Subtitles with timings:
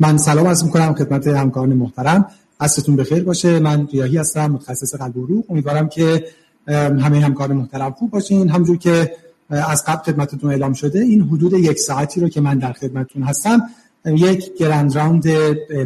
[0.00, 2.26] من سلام عرض می‌کنم خدمت همکاران محترم.
[2.60, 3.58] عصرتون بخیر باشه.
[3.58, 5.42] من ریاهی هستم متخصص قلب و روح.
[5.48, 6.24] امیدوارم که
[6.68, 8.48] همه همکار محترم خوب باشین.
[8.48, 9.12] همونجور که
[9.50, 13.62] از قبل خدمتتون اعلام شده این حدود یک ساعتی رو که من در خدمتتون هستم
[14.04, 15.28] یک گرند راوند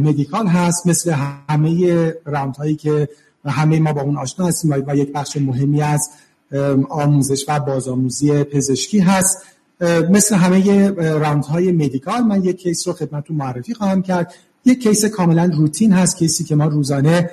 [0.01, 0.87] مدیکال هست.
[0.87, 1.10] مثل
[1.48, 3.09] همه راوند هایی که
[3.45, 6.10] همه ما با اون آشنا هستیم و یک بخش مهمی از
[6.88, 9.38] آموزش و بازآموزی پزشکی هست.
[10.10, 14.34] مثل همه round های medical من یک case رو خدمتتون معرفی خواهم کرد.
[14.64, 17.30] یک case کاملا روتین هست case ی که ما روزانه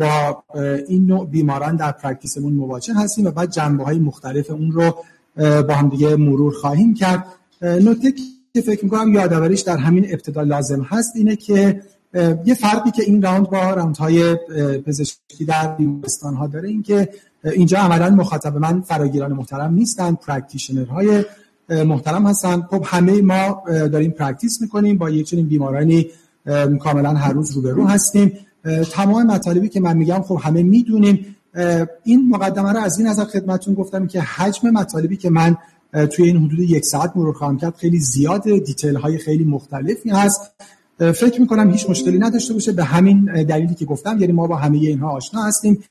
[0.00, 0.44] با
[0.88, 4.96] این نوع بیماران در practice مون مواجه هستیم و بعد جنبه های مختلف اون رو
[5.36, 7.24] با هم دیگه مرور خواهیم کرد.
[7.62, 8.12] نکته
[8.54, 11.82] که فکر می‌کنم یادآوریش در همین ابتدا لازم هست اینه که
[12.44, 14.34] یه فرقی که این round با round های
[14.86, 17.08] پزشکی در بیمارستان ها داره این که
[17.44, 21.24] اینجا عملا مخاطب من فراگیران محترم نیستن practitioner های
[21.68, 22.60] محترم هستن.
[22.60, 26.06] خب همه ما داریم practice می‌کنیم با یک چنین بیمارانی
[26.80, 28.32] کاملا هر روز روبرو هستیم.
[28.92, 31.36] تمام مطالبی که من میگم خب همه می‌دونیم.
[32.04, 35.56] این مقدمه رو از این نظر خدمتتون گفتم که حجم مطالبی که من
[36.10, 38.42] توی این حدود یک ساعت مرور خواهم کرد خیلی زیاد.
[38.42, 40.40] detail های خیلی مختلفی هست.
[40.98, 42.72] فکر می‌کنم هیچ مشکلی نداشته باشه.
[42.72, 45.84] به همین دلیلی که گفتم یعنی ما با همه اینها آشنا هستیم.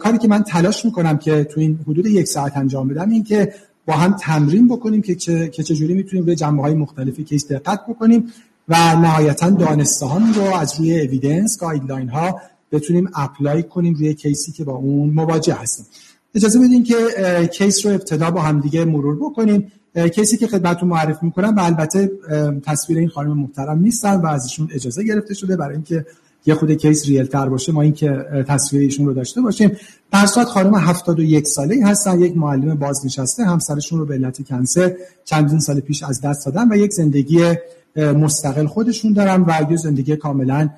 [0.00, 3.52] کاری که من تلاش می‌کنم که تو این حدود یک ساعت انجام بدم این که
[3.86, 7.80] با هم تمرین بکنیم که چه که چجوری می‌تونیم به جنبه های مختلفی case دقت
[7.88, 8.32] بکنیم
[8.68, 12.40] و نهایتا دانسته‌هامون رو از روی evidence guideline ها
[12.72, 15.86] بتونیم apply کنیم روی case ی که با اون مواجه هستیم.
[16.34, 16.96] اجازه بدین که
[17.52, 19.72] case رو ابتدا با هم دیگه مرور بکنیم.
[20.14, 22.10] case ی که خدمتتون معرفی می‌کنم و البته
[22.64, 26.06] تصویر این خانم محترم نیستن و ازشون اجازه گرفته شده برای اینکه
[26.46, 29.76] یه خود case real تر باشه ما اینکه تصویر ایشون رو داشته باشیم.
[30.12, 32.20] در صورت خانم 71 ساله هستن.
[32.20, 36.76] یک معلم بازنشسته همسرشون رو به علت cancer چندین سال پیش از دست دادن و
[36.76, 37.54] یک زندگی
[37.96, 40.68] مستقل خودشون دارن و یه زندگی کاملا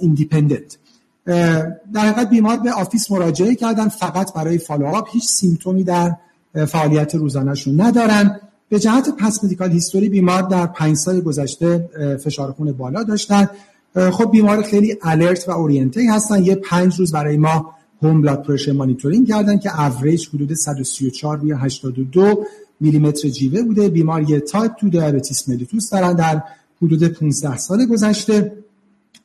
[0.00, 0.78] independent.
[1.26, 3.88] در حقیقت بیمار به office مراجعه کردن.
[3.88, 6.16] فقط برای follow-up هیچ symptom ی در
[6.54, 8.40] فعالیت روزانه‌شون ندارن.
[8.68, 11.88] به جهت past medical history بیمار در پنج سال گذشته
[12.24, 13.48] فشار خون بالا داشتن.
[13.96, 16.44] خب بیمار خیلی alert و oriented هستن.
[16.44, 21.52] یه پنج روز برای ما home blood pressure monitoring کردن که اوریج حدود 134 روی
[21.52, 22.44] 82
[22.80, 23.88] میلیمتر جیوه بوده.
[23.88, 26.42] بیمار یه تایپ 2 diabetes mellitus دارن در
[26.82, 28.52] حدود 15 سال گذشته.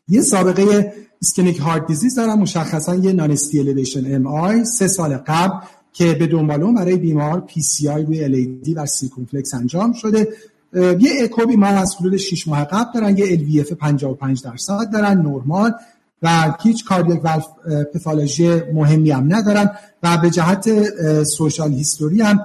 [0.09, 6.13] یه سابقه ischemic heart disease دارن مشخصا یه non-ST elevation MI سه سال قبل که
[6.13, 10.27] به دنبال اون برای بیمار PCI روی LAD و circumflex انجام شده.
[10.73, 15.73] یه اکو بیمار از حدود 6 ماه قبل دارن یه EF 55 درصد دارن نرمال
[16.21, 17.45] و هیچ cardiac valve
[17.93, 19.69] pathology مهمی هم ندارن.
[20.03, 20.83] و به جهت
[21.23, 22.39] social history هم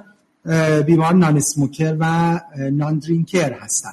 [0.87, 2.41] بیمار non-smoker و
[2.73, 3.91] non-drinker هستن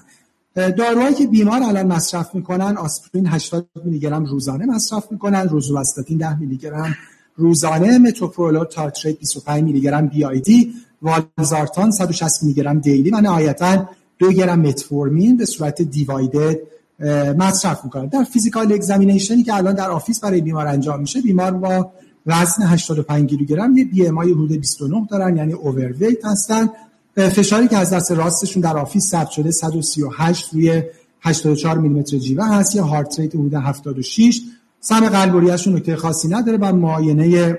[0.56, 6.40] داروهایی که بیمار الان مصرف می‌کنن آسپرین 80 میلی گرم روزانه مصرف می‌کنن رزوواستاتین 10
[6.40, 6.96] میلی گرم
[7.36, 13.12] روزانه metoprolol tartrate 25 میلی گرم BID والزارتان 160 میلی گرم daily.
[13.12, 13.90] و نهایتا
[14.24, 16.58] دو گرم متفورمین به صورت دیوایدد
[17.38, 21.52] مصرف می‌کنن در physical examination ی که الان در office برای بیمار انجام میشه بیمار
[21.52, 21.92] با
[22.26, 26.70] وزن 85 کیلوگرم یه BMI حدود 29 دارن یعنی overweight هستن.
[27.16, 30.84] فشاری که از دست راستشون در office ثبت شده 138 روی
[31.22, 32.76] 84 میلیمتر جیوه هست.
[32.76, 34.42] یه heart rate حدود 76
[34.80, 37.54] سمع قلب و ریه‌شون نکته خاصی نداره و معاینه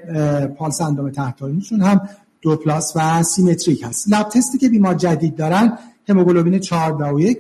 [0.47, 2.01] پالس اندام تحتانیشون هم
[2.43, 4.09] دو plus و symmetric هست.
[4.09, 5.79] lab test ی که بیمار جدید دارن
[6.09, 6.93] هموگلوبین 4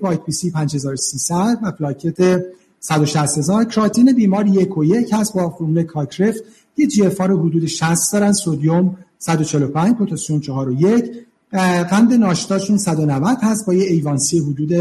[0.02, 2.42] WBC 5300 و پلاکت
[2.80, 6.36] 160000 کراتینین بیمار یک و یک هست با فرمول Cockcroft
[6.76, 11.10] یه GFR حدود 60 دارن سدیم 145 پتاسیم 4 و 1
[11.90, 14.72] قند ناشتاشون 190 هست با یه A1C حدود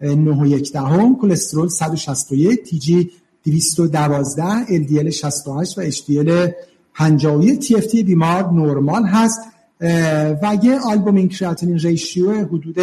[0.00, 3.10] 9 و 1 دهم کلسترول 161 TG
[3.44, 6.52] 212 LDL 68 و HDL
[6.94, 9.40] 51 TFT بیمار نرمال هست.
[10.42, 12.76] و یه albumin creatinine ratio حدود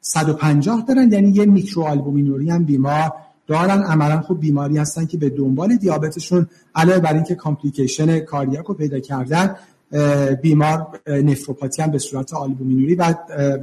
[0.00, 3.12] 150 دارن یعنی یه میکرو آلبومینوری هم بیمار
[3.46, 3.82] دارن.
[3.82, 9.00] عملا خوب بیماری هستن که به دنبال دیابتشون علاوه بر اینکه complication cardiac رو پیدا
[9.00, 9.56] کردن
[10.42, 13.14] بیمار نفروپاتی هم به صورت آلبومینوری و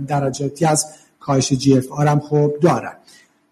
[0.08, 0.86] درجاتی از
[1.20, 2.94] کاهش GFR هم خوب دارن.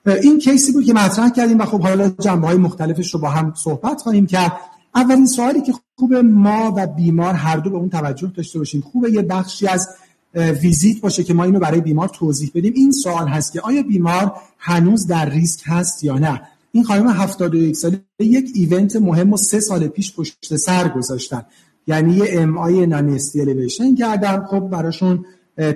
[0.05, 3.29] این case ی بود که مطرح کردیم و خب حالا جنبه های مختلفش رو با
[3.29, 4.51] هم صحبت کنیم که
[4.95, 9.11] اولین سوالی که خوب ما و بیمار هر دو به اون توجه داشته باشیم خوبه
[9.11, 9.87] یه بخشی از
[10.33, 12.73] ویزیت باشه که ما اینو برای بیمار توضیح بدیم.
[12.75, 16.41] این سوال هست که آیا بیمار هنوز در ریسک هست یا نه؟
[16.71, 21.45] این خانم 71 ساله یک event مهم و سه سال پیش پشت سر گذاشتن.
[21.87, 24.45] یعنی یه MI elevation کردن.
[24.45, 25.25] خب براشون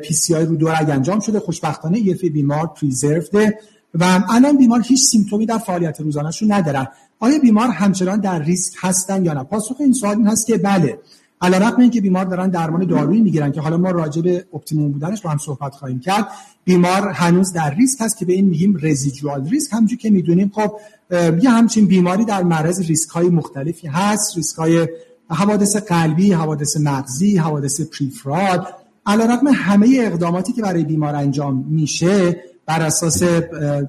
[0.02, 3.60] PCI رو دور انجام شده خوشبختانه EF بیمار preserved ه
[3.94, 6.88] و الان بیمار هیچ symptom ی در فعالیت روزانهشون ندارن.
[7.20, 11.00] آیا بیمار همچنان در ریسک هستن یا نه؟ پاسخ این سوال این هست که بله.
[11.42, 15.32] علیرغم اینکه بیمار دارن درمان دارویی می‌گیرن که حالا ما راجع به optimum بودنش رو
[15.32, 16.28] هم صحبت خواهیم کرد
[16.64, 19.74] بیمار هنوز در ریسک هست که به این میگیم residual risk.
[19.74, 20.72] همونجوری که می‌دونیم خب
[21.42, 24.88] یه همچین بیماری در معرض ریسک های مختلفی هست ریسک های
[25.30, 28.68] حوادث قلبی حوادث مغزی حوادث peripheral.
[29.06, 33.24] علیرغم همه اقداماتی که برای بیمار انجام میشه بر اساس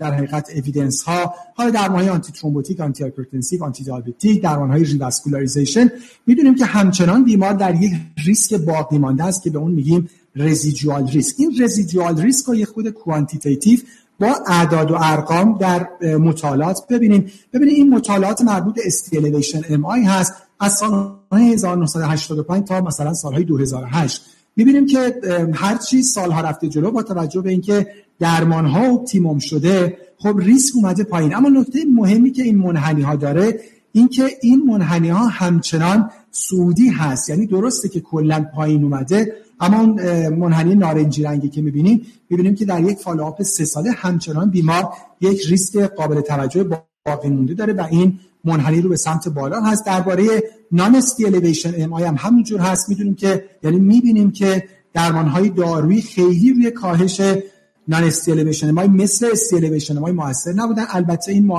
[0.01, 1.35] در حقیقت evidence ها.
[1.55, 5.91] حالا درمان های antithrombotic antihypertensive antidiabetic درمان های revascularization
[6.27, 7.93] می‌دونیم که همچنان بیمار در یک
[8.25, 12.69] ریسک باقی مانده است که به اون میگیم residual risk این residual risk رو یک
[12.69, 13.79] خرده quantitative
[14.21, 15.89] با اعداد و ارقام در
[16.19, 17.31] مطالعات ببینیم.
[17.53, 20.33] ببینیم این مطالعات مربوط به ST elevation MI هست.
[20.61, 25.21] از سال 1985 تا مثلا سالهای 2008 می‌بینیم که
[25.55, 27.87] هر چیز سالها رفته جلو با توجه به اینکه
[28.19, 31.35] درمان ها optimum شده خب ریسک اومده پایین.
[31.35, 33.61] اما نکته مهمی که این منحنی ها داره
[33.93, 37.31] اینکه این منحنی ها همچنان صعودی هست.
[37.31, 42.65] یعنی درسته که کلا پایین اومده اما اون منحنی نارنجی رنگی که می‌بینیم می‌بینیم که
[42.65, 44.89] در یک follow up سه ساله همچنان بیمار
[45.21, 46.65] یک ریسک قابل توجه
[47.07, 49.87] باقی مونده داره و این منحنی رو به سمت بالا هست.
[49.87, 52.89] درباره non ST elevation MI هم همونجور هست.
[52.89, 57.21] می‌دونیم که یعنی می‌بینیم که درمان های دارویی خیلی روی کاهش
[57.89, 60.85] non ST elevation MI مثل ST elevation MI موثر نبودن.
[60.89, 61.53] البته این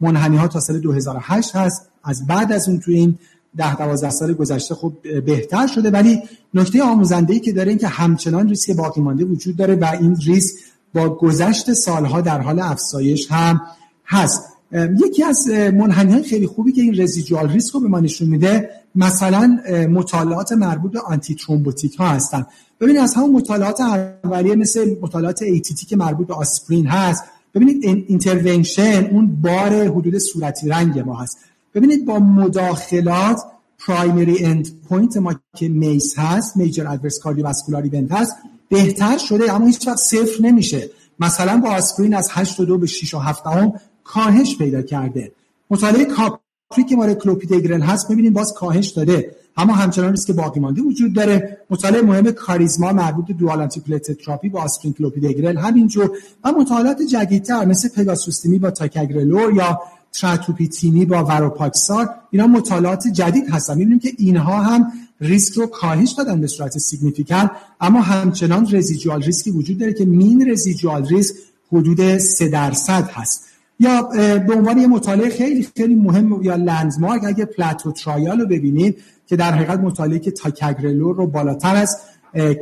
[0.00, 1.88] منحنی ها تا سال 2008 هست.
[2.04, 3.18] از بعد از اون تو این
[3.56, 4.92] ده دوازده سال گذشته خب
[5.26, 5.90] بهتر شده.
[5.90, 6.22] ولی
[6.54, 10.16] نکته آموزنده ای که داره این که همچنان ریسک باقی مانده وجود داره و این
[10.16, 10.54] ریسک
[10.94, 13.60] با گذشت سالها در حال افزایش هم
[14.06, 14.42] هست.
[14.74, 19.58] یکی از منحنی خیلی خوبی که این residual risk رو به ما نشون میده مثلا
[19.90, 22.46] مطالعات مربوط به antithrombotic ها هستن.
[22.80, 27.24] ببینید از همون مطالعات اولیه مثل مطالعات ATT که مربوط به آسپرین هست
[27.54, 31.38] ببینید intervention اون بار حدود صورتی رنگ ما هست.
[31.74, 33.40] ببینید با مداخلات
[33.86, 38.36] primary end point ما که MACE هست major adverse cardiovascular event هست
[38.68, 40.90] بهتر شده اما هیچ وقت صفر نمیشه.
[41.20, 43.72] مثلا با آسپرین از 8 و 2 به 6 و 7 هم
[44.04, 45.32] کاهش پیدا کرده.
[45.70, 49.36] مطالعه CAPRIE که ماره کلوپیدگرل هست ببینید باز کاهش داده.
[49.56, 51.58] اما همچنان ریسک باقی مانده وجود داره.
[51.70, 56.10] مطالعه مهم CHARISMA مربوط به dual antiplatelet therapy با آسپرین کلوپیدگرل همینجور.
[56.44, 59.80] و مطالعات جدیدتر مثل PEGASUS-TIMI با ticagrelor یا
[60.12, 63.74] TRA 2P-TIMI با vorapaxar اینا مطالعات جدید هستن.
[63.74, 69.44] می‌بینیم که اینها هم ریسک رو کاهش دادن به صورت significant اما همچنان residual risk
[69.44, 71.34] ی وجود داره که mean residual risk
[71.72, 73.43] حدود 3 درصد هست.
[73.80, 74.02] یا
[74.46, 79.36] به عنوان یه مطالعه خیلی خیلی مهم یا landmark اگه PLATO trial رو ببینید که
[79.36, 81.98] در حقیقت مطالعه که ticagrelor رو بالاتر از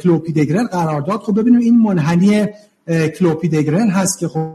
[0.02, 2.46] کلوپیدگرل قرار داد خب ببینیم این منحنی
[3.18, 4.52] کلوپیدگرل هست که خب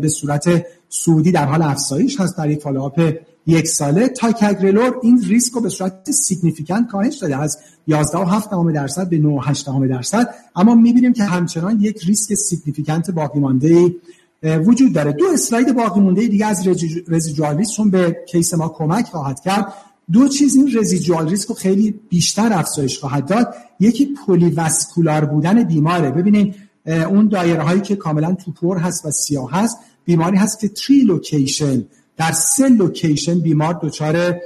[0.00, 3.12] به صورت صعودی در حال افزایش هست در یک follow up
[3.46, 4.08] یک ساله.
[4.08, 7.58] ticagrelor این ریسک رو به صورت significant کاهش داده از
[7.90, 10.34] 11.7 درصد به 9.8 درصد.
[10.56, 13.94] اما می‌بینیم که همچنان یک ریسک significant باقی مانده
[14.42, 15.12] وجود داره.
[15.12, 16.68] دو اسلاید باقی مونده دیگه از
[17.08, 19.72] residual risk به case ما کمک خواهد کرد.
[20.12, 23.54] دو چیز این residual risk رو خیلی بیشتر افزایش خواهد داد.
[23.80, 26.10] یکی polyvascular بودن بیماره.
[26.10, 26.54] ببینید
[26.86, 31.84] اون دایره هایی که کاملا توپر هست و سیاه هست بیماری هست که three location
[32.16, 34.40] در سه location بیمار دچار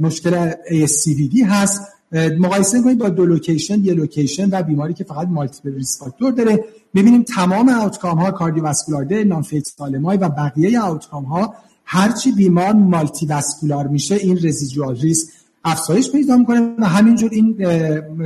[0.00, 1.80] مشکل ASCVD هست.
[2.12, 6.64] مقایسه کنید با دو location یه location و بیماری که فقط multiple risk factor داره.
[6.94, 9.44] ببینیم تمام outcome ها cardiovascular death non
[10.04, 11.54] MI و بقیه outcome ها
[11.84, 15.28] هرچی بیمار multivascular میشه این residual risk
[15.64, 17.52] افزایش پیدا می‌کنه و همینجور این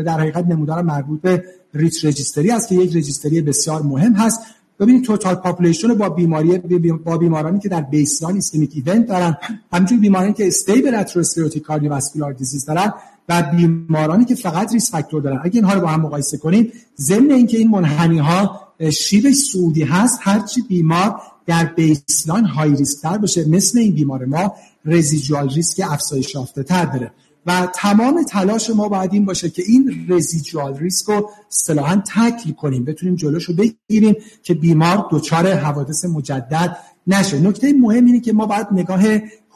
[0.02, 4.40] در حقیقت نمودار مربوط به REACH registry است که یک registry بسیار مهم هست.
[4.81, 6.59] ببینید total population با بیماری
[7.05, 9.37] با بیمارانی که در baseline ischemic event دارن
[9.73, 12.93] همینجور بیمارانی که stable atherosclerotic cardiovascular disease دارن
[13.28, 15.40] و بیمارانی که فقط risk factor دارن.
[15.45, 18.61] اگه اینها رو با هم مقایسه کنید ضمن اینکه این منحنی ها
[18.92, 24.54] شیب صعودی هست هرچی بیمار در baseline high risk تر باشه مثل این بیمار ما
[24.85, 27.12] residual risk افزایش یافته تر داره.
[27.47, 32.85] و تمام تلاش ما باید این باشه که این residual risk رو اصطلاحا tackle کنیم.
[32.85, 37.40] بتونیم جلوش رو بگیریم که بیمار دچار حوادث مجدد نشه.
[37.40, 39.02] نکته مهم اینه که ما باید نگاه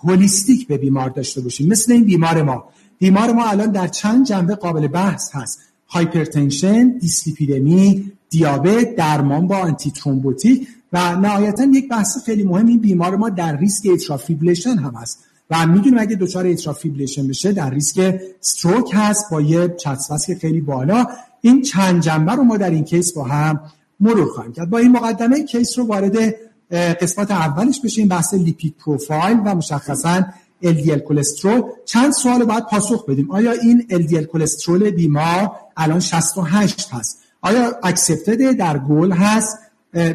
[0.05, 1.69] holistic به بیمار داشته باشیم.
[1.69, 2.65] مثل این بیمار ما.
[2.99, 5.59] بیمار ما الان در چند جنبه قابل بحث هست.
[5.89, 12.67] hypertension dyslipidemia دیابت درمان با antithrombotic و نهایتا یک بحث خیلی مهم.
[12.67, 15.19] این بیمار ما در ریسک atrial fibrillation هم هست.
[15.51, 20.61] و می‌دونیم اگه دچار atrial fibrillation بشه در risk stroke هست با یه CHA2DS2-VASc خیلی
[20.61, 21.07] بالا.
[21.41, 23.61] این چند جنبه رو ما در این case با هم
[24.01, 24.71] مرور خواهیم کرد.
[24.71, 26.35] با این مقدمه case رو وارد
[26.71, 30.27] قسمت اولش بشیم بحث lipid profile و مشخصا
[30.65, 33.31] LDL کلسترول چند سوال باید پاسخ بدیم.
[33.31, 39.59] آیا این LDL کلسترول بیمار الان 68 هست؟ آیا accepted در گل هست؟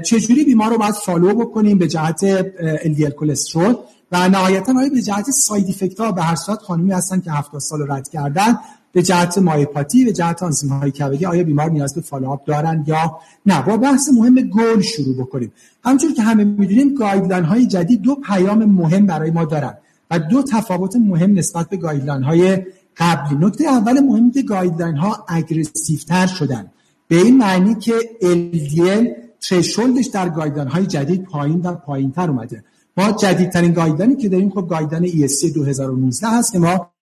[0.04, 2.42] چجوری بیمار رو باید follow بکنیم به جهت
[2.84, 3.76] LDL کلسترول
[4.12, 7.62] و نهایتا آیا به جهت side effect ها به هر صورت خانمی هستن که 70
[7.62, 8.58] سال رد کردن
[8.96, 13.20] به جهت myopathy به جهت آنزیم های کبدی آیا بیمار نیاز به follow-up دارن یا
[13.46, 15.52] نه؟ با بحث مهم گل شروع بکنیم.
[15.84, 19.74] همونطور که همه می‌دونیم guideline های جدید دو پیام مهم برای ما دارن
[20.12, 22.58] و دو تفاوت مهم نسبت به guideline های
[22.98, 23.46] قبلی.
[23.46, 26.72] نکته اول مهمی که guideline ها aggressive تر شدن.
[27.08, 29.08] به این معنی که LDL
[29.50, 32.64] threshold ش در guideline های جدید پایین و پایین تر اومده.
[32.98, 36.95] ما جدیدترین guideline ی که داریم خب guideline ESC 2019 هست که ما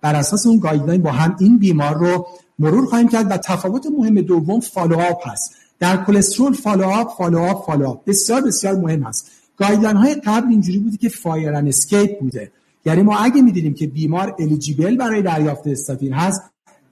[0.00, 2.26] بر اساس اون guideline با هم این بیمار رو
[2.58, 5.54] مرور خواهیم کرد و تفاوت مهم دوم follow-up هست.
[5.78, 8.04] در کلسترول follow-up follow-up follow-up.
[8.04, 9.30] بسیار بسیار مهم هست.
[9.56, 12.52] guideline های قبل اینجوری بودی که fire and escape بوده.
[12.84, 16.42] یعنی ما اگه می‌دیدیم که بیمار eligible برای دریافت استاتین هست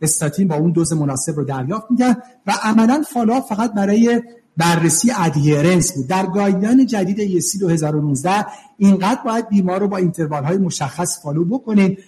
[0.03, 4.23] استاتین با اون دوز مناسب رو دریافت می‌کرد و عملا follow-up فقط برای
[4.57, 6.07] بررسی adherence بود.
[6.07, 8.47] در guideline جدید ESC 2019
[8.79, 11.99] اینقدر باید بیمار رو با interval های مشخص follow بکنیم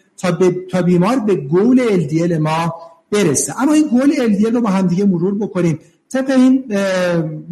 [0.70, 2.74] تا, بیمار به goal LDL ما
[3.10, 3.60] برسه.
[3.62, 5.78] اما این goal LDL رو با هم دیگه مرور بکنیم.
[6.12, 6.64] طبق این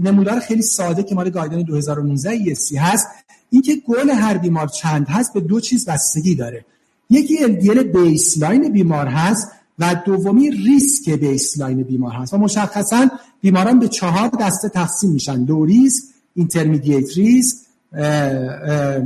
[0.02, 3.06] نمودار خیلی ساده که مال guideline 2019 ESC هست
[3.50, 6.64] اینکه گول هر بیمار چند هست به دو چیز بستگی داره.
[7.10, 9.48] یکی LDL baseline بیمار هست
[9.78, 12.34] و دومی risk baseline بیمار هست.
[12.34, 13.08] و مشخصا
[13.40, 15.44] بیماران به چهار دسته تقسیم میشن.
[15.44, 17.56] low risk intermediate risk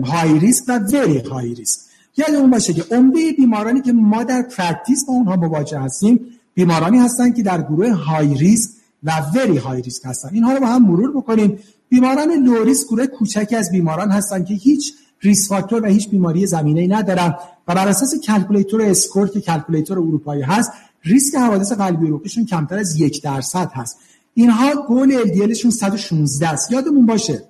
[0.04, 1.84] high risk و very high risk
[2.16, 6.21] یادمون باشه که عمده بیمارانی که ما در practice با اونها مواجه هستیم
[6.54, 8.71] بیمارانی هستن که در گروه high risk
[9.02, 10.28] و very high risk هستن.
[10.33, 11.59] اینها رو با هم مرور بکنیم.
[11.88, 16.47] بیماران low risk گروه کوچکی از بیماران هستن که هیچ risk factor و هیچ بیماری
[16.47, 17.35] زمینه ای ندارن
[17.68, 20.73] و بر اساس calculator SCORE که calculator اروپایی هست
[21.04, 23.99] ریسک حوادث قلبی عروقیشون کمتر از یک درصد هست.
[24.35, 26.73] اینها goal LDL شون 116 است.
[26.73, 27.44] یادمون باشه.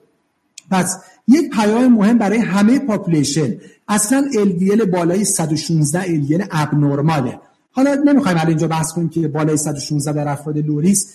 [0.71, 0.97] پس
[1.29, 3.57] یک پیام مهم برای همه population
[3.89, 7.39] اصلا LDL بالای 116 LDL abnormal ه
[7.73, 11.15] حالا نمی‌خوایم الان اینجا بحث کنیم که بالای 116 در افراد low risk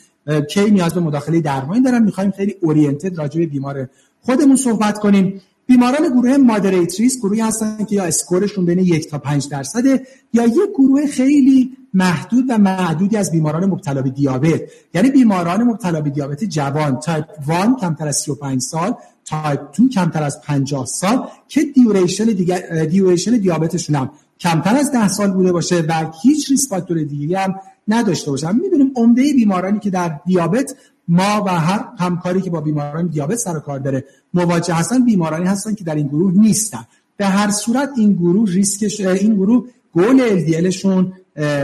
[0.49, 2.03] کی نیاز به مداخله درمانی دارن.
[2.03, 3.89] می‌خوایم خیلی oriented راجع به بیمار
[4.21, 5.41] خودمون صحبت کنیم.
[5.69, 10.07] بیماران گروه moderate risk گروهی هستن که یا SCORE شون بین یک تا پنج درصده
[10.33, 14.61] یا یک گروه خیلی محدود و معدودی از بیماران مبتلا به دیابت.
[14.93, 18.93] یعنی بیماران مبتلا به دیابت جوان تایپ 1 کمتر از 35 سال
[19.25, 25.07] تایپ 2 کمتر از 50 سال که duration دیگه duration دیابتشون هم کمتر از 10
[25.07, 27.55] سال بوده باشه و هیچ risk factor دیگه هم
[27.87, 28.55] نداشته باشن.
[28.55, 30.75] می‌بینیم عمده بیمارانی که در دیابت
[31.07, 35.75] ما و هر همکاری که با بیماران دیابت سر کار داره مواجه هستن بیمارانی هستن
[35.75, 36.85] که در این گروه نیستن.
[37.17, 41.13] به هر صورت این گروه ریسکش این گروه goal LDL شون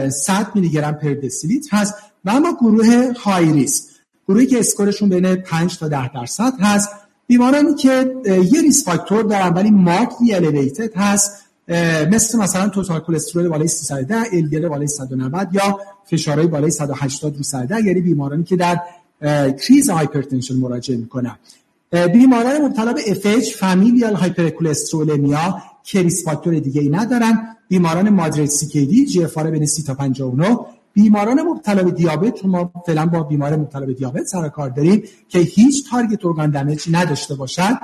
[0.10, 1.94] 100 میلی گرم پر دسیلیتر هست
[2.25, 3.84] و اما گروه high risk
[4.27, 6.89] گروهی که SCORE شون بین 5 تا 10 درصد هست.
[7.27, 8.15] بیمارانی که
[8.51, 11.45] یه risk factor دارن ولی markedly elevated هست.
[12.12, 17.86] مثل مثلا total cholesterol بالای 310 LDL بالای 190 یا فشارهای بالای 180 روی 110
[17.86, 18.80] یعنی بیمارانی که در
[19.52, 21.36] crisis hypertension مراجعه می‌کنن.
[21.92, 27.56] بیماران مبتلا به FH familial hypercholesterolemia که risk factor دیگه ای ندارن.
[27.68, 30.60] بیماران moderate CKD GFR بین 30 تا 59
[30.94, 35.40] بیماران مبتلا به دیابت ما فعلا با بیمار مبتلا به دیابت سر کار داریم که
[35.40, 37.80] هیچ target organ damage نداشته باشن.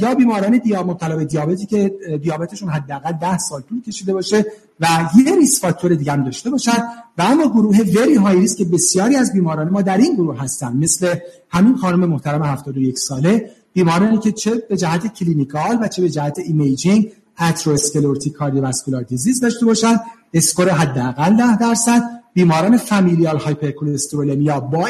[0.00, 4.46] یا بیماران دیا مبتلا به دیابتی که دیابتشون حداقل 10 سال طول کشیده باشه
[4.80, 4.86] و
[5.26, 6.82] یه ریس فاکتور دیگه هم داشته باشن.
[7.18, 10.76] و اما گروه very high risk که بسیاری از بیماران ما در این گروه هستن
[10.76, 11.14] مثل
[11.50, 16.38] همین خانم محترم 71 ساله بیمارانی که چه به جهت clinical و چه به جهت
[16.38, 19.96] imaging atherosclerotic cardiovascular disease داشته باشن
[20.34, 22.02] SCORE حداقل 10 درصد.
[22.34, 24.88] بیماران familial hypercholesterolemia با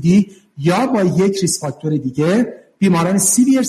[0.00, 3.64] دی یا با یک ریس فاکتور دیگه بیماران severe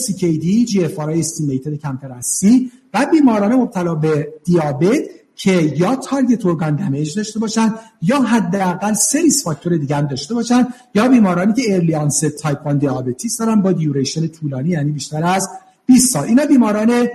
[0.86, 5.00] FR estimated کمتر از سی و بیماران مبتلا به دیابت
[5.36, 10.34] که یا target organ damage داشته باشن یا حداقل سه risk factor دیگه هم داشته
[10.34, 15.24] باشن یا بیمارانی که early onset type 1 diabetes دارن با duration طولانی یعنی بیشتر
[15.24, 15.50] از
[15.86, 16.24] 20 سال.
[16.24, 17.08] اینا بیماران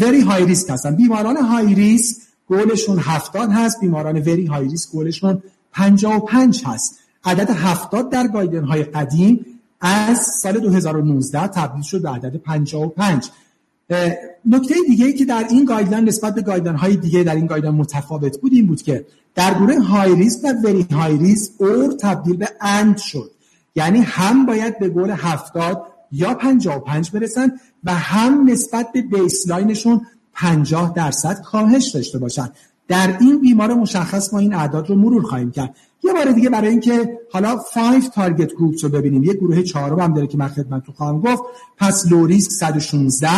[0.00, 0.96] very high risk هستن.
[0.96, 2.16] بیماران high risk
[2.48, 5.42] goal شون 70 هست بیماران very high risk goal شون
[5.72, 6.98] 55 هست.
[7.24, 9.46] عدد 70 در guideline های قدیم
[9.80, 13.30] از سال 2019 تبدیل شد به عدد 55
[14.46, 17.76] نکته دیگه ای که در این guideline نسبت به guideline های دیگه در این guideline
[17.76, 22.36] متفاوت بود این بود که در گروه high risk و very high risk or تبدیل
[22.36, 23.30] به and شد.
[23.74, 27.52] یعنی هم باید به گل 70 یا 55 برسن
[27.84, 32.48] و هم نسبت به baseline شون 50 درصد کاهش داشته باشن
[32.88, 35.76] در این بیمار مشخص ما این اعداد رو مرور خواهیم کرد.
[36.04, 39.24] یه بار دیگه برای اینکه حالا 5 target groups رو ببینیم.
[39.24, 41.42] یه گروه چهارم هم داره که من خدمتتون خواهم گفت.
[41.76, 43.28] پس low risk 116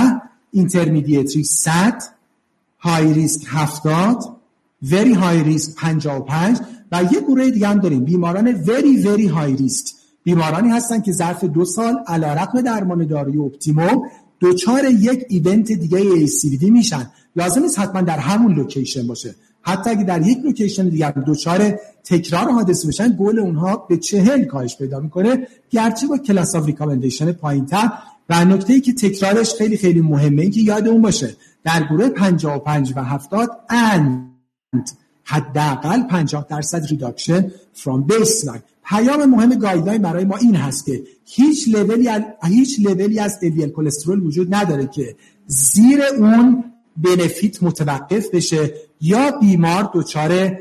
[0.52, 2.02] intermediate risk 100
[2.78, 4.24] high risk 70
[4.92, 6.58] very high risk 55
[6.92, 8.04] و یه گروه دیگه هم داریم.
[8.04, 14.02] بیماران very very high risk بیمارانی هستن که ظرف دو سال علیرغم درمان دارویی optimum
[14.40, 17.10] دوچار یک event دیگه ASCVD میشن.
[17.36, 19.34] لازم نیست حتما در همون location باشه.
[19.68, 24.76] حتی اگه در یک location دیگر دوچار تکرار حادثه بشن گل اونها به چهل کاهش
[24.76, 25.48] پیدا می‌کنه.
[25.70, 27.88] گرچه با class of recommendation پایینتر
[28.28, 32.92] و نکته ای که تکرارش خیلی خیلی مهمه این که یادمون باشه در گروه 55
[32.96, 34.90] و 70 and
[35.24, 41.68] حداقل 50 درصد reduction from baseline پیام مهم guideline برای ما این هست که هیچ
[41.68, 46.64] لولی از هیچ لولی از LDL cholesterol وجود نداره که زیر اون
[46.98, 50.58] بنفیت متوقف بشه یا بیمار دچار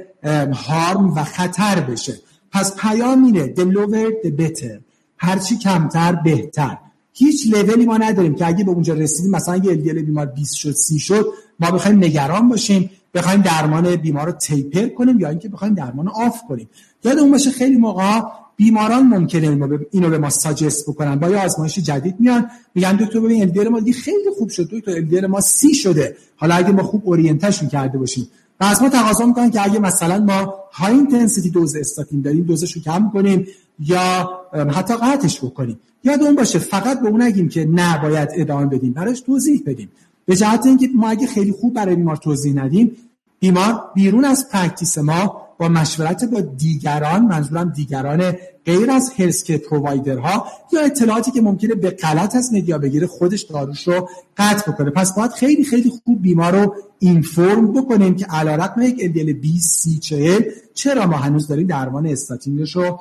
[0.53, 2.20] هارم و خطر بشه.
[2.51, 4.82] پس پیام اینه the lower the better.
[5.17, 6.77] هرچی کمتر بهتر.
[7.13, 10.72] هیچ لولی ما نداریم که اگه به اونجا رسیدیم مثلا اگه LDL بیمار 20 شد
[10.72, 11.25] 30 شد
[11.60, 12.89] ما بخوایم نگران باشیم.
[13.13, 16.69] بخوایم درمان بیمار رو تیپر کنیم یا اینکه بخوایم درمان آف کنیم.
[17.03, 18.21] یاد اون باشه خیلی موقع
[18.55, 21.15] بیماران ممکنه اینو به ما ساجست بکنن.
[21.15, 24.69] با یه آزمایش جدید میان میگن دکتر ببین LDL ما دیگه خیلی خوب شد.
[24.71, 26.17] دکتر LDL ما سی شده.
[26.35, 28.27] حالا اگه ما خوب orient شون کرده باشیم.
[28.59, 32.71] و از ما تقاضا می‌کنن که اگه مثلا ما high intensity dose statin داریم دوزش
[32.71, 33.47] رو کم کنیم
[33.79, 35.79] یا حتی قطعش بکنیم.
[36.03, 38.93] یادمون باشه فقط به اون نگیم که نه باید ادامه بدیم.
[38.93, 39.89] براش توضیح بدیم.
[40.27, 42.91] به جهت اینکه ما اگه خیلی خوب برای بیمار توضیح ندیم
[43.39, 50.47] بیمار بیرون از practice ما با مشورت با دیگران منظورم دیگران غیر از هلسکر پرووایدرها
[50.73, 54.89] یا اطلاعاتی که ممکنه به غلط از مدیا بگیره خودش داروش رو قطع بکنه.
[54.89, 59.99] پس باید خیلی خیلی خوب بیمار رو اینفورم بکنیم که علیرغم یک LDL 20 30
[59.99, 60.41] 40
[60.73, 62.99] چرا ما هنوز داریم درمان استاتینش رو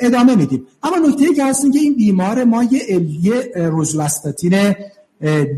[0.00, 0.66] ادامه میدیم.
[0.82, 4.74] اما نکته که هست که این بیمار ما یه الیه روزوستاتین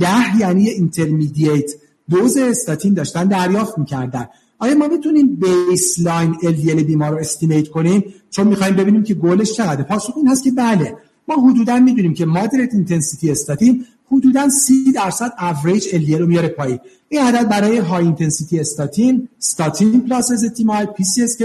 [0.00, 1.72] ده یعنی اینترمیدییت
[2.10, 4.28] دوز استاتین داشتن دریافت می‌کردن.
[4.58, 9.82] آیا ما می‌تونیم baseline LDL بیمار رو estimate کنیم؟ چون می‌خوایم ببینیم که گلش چقدر
[9.82, 10.96] پاسخ این هست که بله.
[11.28, 16.78] ما حدودا می‌دونیم که moderate intensity statin حدودا 30 درصد اوریج LDL رو میاره پایین.
[17.08, 21.36] این عدد برای high intensity statin statin plus ezetimibe PCS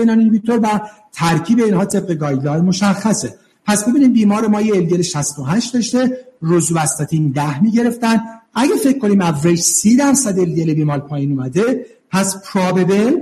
[0.47, 0.79] و
[1.13, 3.35] ترکیب اینها طبق guideline مشخصه.
[3.69, 8.19] پس ببینیم بیمار ما یه LDL 68 داشته روزوستاتین 10 می‌گرفتن.
[8.53, 13.13] اگه فکر کنیم اوریج 30 درصد LDL بیمار پایین اومده پس probable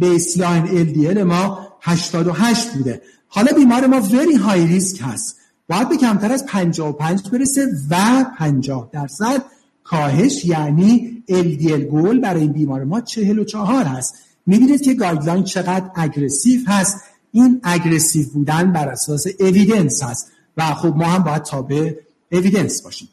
[0.00, 3.02] baseline LDL ما 88 بوده.
[3.28, 5.36] حالا بیمار ما very high risk هست.
[5.68, 9.42] باید به کمتر از 55 برسه و 50 درصد.
[9.84, 14.14] کاهش یعنی LDL goal برای این بیمار ما 44 هست.
[14.46, 17.00] می‌بینید که guideline چقدر aggressive هست.
[17.34, 20.32] این aggressive بودن بر اساس evidence هست.
[20.56, 21.92] و خب ما هم باید تابع
[22.32, 23.08] evidence باشیم.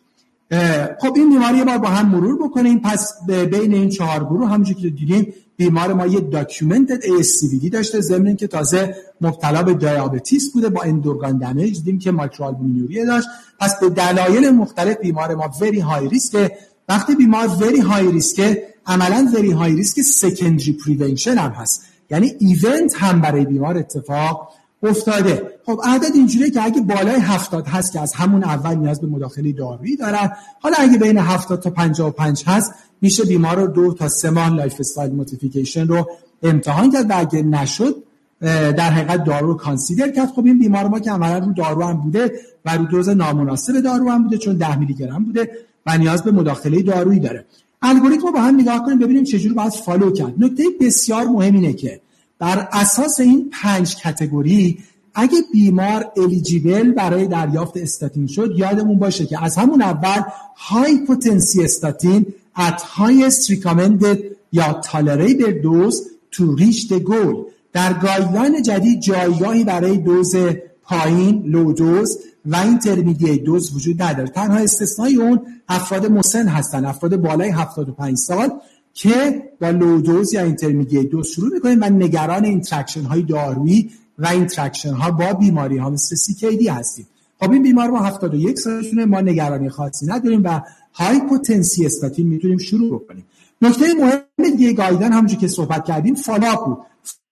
[0.99, 2.79] خب این بیماری ما با هم مرور بکنیم.
[2.79, 8.01] پس بین این چهار گروه همونجوری که دیدیم بیمار ما یه documented ASCVD داشته.
[8.01, 13.27] ضمن که تازه مبتلا به diabetes بوده با end organ damage دیدیم که microalbuminuria داشت.
[13.59, 16.51] پس به دلایل مختلف بیمار ما very high risk
[16.89, 21.90] وقتی بیمار very high risk عملا very high risk secondary prevention هم هست.
[22.11, 24.49] یعنی event هم برای بیمار اتفاق
[24.83, 25.51] افتاده.
[25.65, 29.51] خب عدد اینجوریه که اگه بالای 70 هست که از همون اول نیاز به مداخله
[29.51, 34.29] دارویی دارن حالا اگه بین 70 تا 55 هست میشه بیمار رو دو تا سه
[34.29, 36.09] ماه lifestyle modification رو
[36.43, 37.95] امتحان کرد و اگه نشد
[38.41, 40.29] در حقیقت دارو رو consider کرد.
[40.29, 42.31] خب این بیمار ما که عملا رو دارو هم بوده
[42.65, 45.51] و رو دوز نامناسب دارو هم بوده چون 10 میلی گرم بوده
[45.85, 47.45] و نیاز به مداخله دارویی داره.
[47.81, 50.33] الگوریتم رو با هم نگاه کنیم ببینیم چجوری باید follow کرد.
[50.37, 52.01] نکته بسیار مهم اینه که
[52.39, 54.77] بر اساس این پنج category
[55.15, 60.21] اگه بیمار eligible برای دریافت استاتین شد یادمون باشه که از همون اول
[60.55, 62.25] high potency statin
[62.57, 64.17] at highest recommended
[64.51, 65.97] یا tolerable dose
[66.31, 67.51] to reach the goal.
[67.73, 70.35] در guideline جدید جایگاهی برای دوز
[70.83, 74.29] پایین low dose و intermediate dose وجود نداره.
[74.29, 78.49] تنها استثنای اون افراد مسن هستن افراد بالای 75 سال
[78.93, 84.27] که با low dose یا intermediate dose شروع می‌کنیم و نگران interaction های دارویی و
[84.27, 87.07] interaction ها با بیماری ها مثل CKD هستیم.
[87.39, 90.61] خب این بیمار ما 71 سالشونه ما نگرانی خاصی نداریم و
[90.93, 93.25] high potency statin می‌تونیم شروع بکنیم.
[93.61, 96.77] نکته مهم دیگه guideline همونجور که صحبت کردیم follow بود.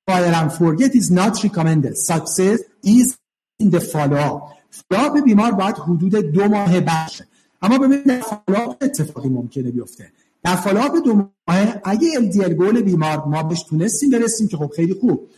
[0.09, 1.95] Fire and forget is not recommended.
[2.11, 3.13] Success is
[3.59, 3.69] این
[4.69, 7.11] follow بیمار باید حدود دو ماه بعد
[7.61, 10.11] اما ببینید در follow اتفاقی ممکنه بیفته.
[10.43, 14.93] در follow دو ماه اگه LDL goal بیمار ما بهش تونستیم برسیم که خب خیلی
[14.93, 15.29] خوب.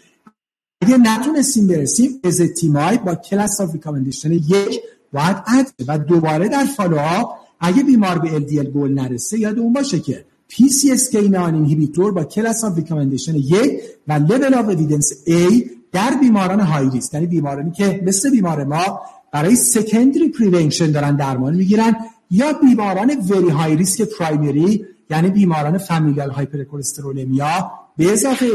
[0.82, 4.82] اگه نتونستیم برسیم ezetimibe با class of recommendation یک
[5.14, 7.26] باید add و دوباره در follow
[7.60, 13.36] اگه بیمار به LDL goal نرسه یادمون باشه که PCSK9 inhibitor با class of recommendation
[13.36, 18.64] یک و level of evidence A در بیماران high risk یعنی بیمارانی که مثل بیمار
[18.64, 21.96] ما برای secondary prevention دارن درمان می‌گیرن
[22.32, 28.46] یا بیماران very high risk primary یعنی بیماران familial hypercholesterolemia به اضافه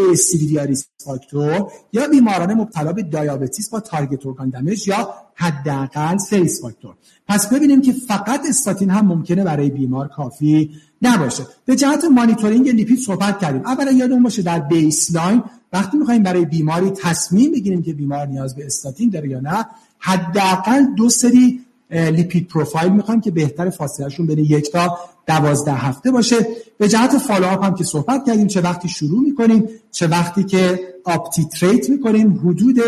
[0.50, 6.33] یا risk factor یا بیماران مبتلا به diabetes با target organ damage یا حداقل سه
[6.33, 6.94] risk factor
[7.28, 10.70] پس ببینیم که فقط استاتین هم ممکنه برای بیمار کافی
[11.02, 11.46] نباشه.
[11.64, 13.66] به جهت monitoring lipid صحبت کردیم.
[13.66, 18.66] اولا یادمون باشه در baseline وقتی می‌خوایم برای بیماری تصمیم بگیریم که بیمار نیاز به
[18.66, 19.66] استاتین داره یا نه
[19.98, 26.36] حداقل دو سری lipid profile می‌خوایم که بهتر فاصله‌شون بین یک تا دوازده هفته باشه.
[26.78, 31.90] به جهت follow-up هم که صحبت کردیم چه وقتی شروع می‌کنیم چه وقتی که up-titrate
[31.90, 32.78] می‌کنیم حدود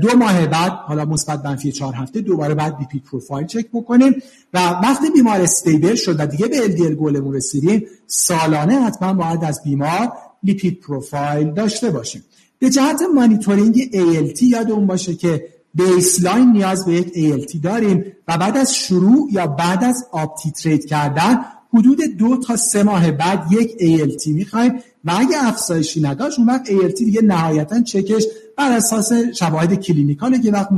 [0.00, 4.14] دو ماه بعد حالا مثبت منفی چهار هفته دوباره بعد lipid profile چک بکنیم
[4.54, 9.44] و وقتی بیمار stable شد و دیگه به LDL goal مون رسیدیم سالانه حتما باید
[9.44, 10.12] از بیمار
[10.46, 12.24] lipid profile داشته باشیم.
[12.58, 18.56] به جهت monitoring ALT یادمون باشه که baseline نیاز به یک ALT داریم و بعد
[18.56, 21.38] از شروع یا بعد از up-titrate کردن
[21.74, 24.72] حدود دو تا سه ماه بعد یک ALT می‌خوایم
[25.04, 28.24] و اگه افزایشی نداشت اون وقت ALT دیگه نهایتا چکش
[28.56, 30.68] بر اساس شواهد clinical ه که وقت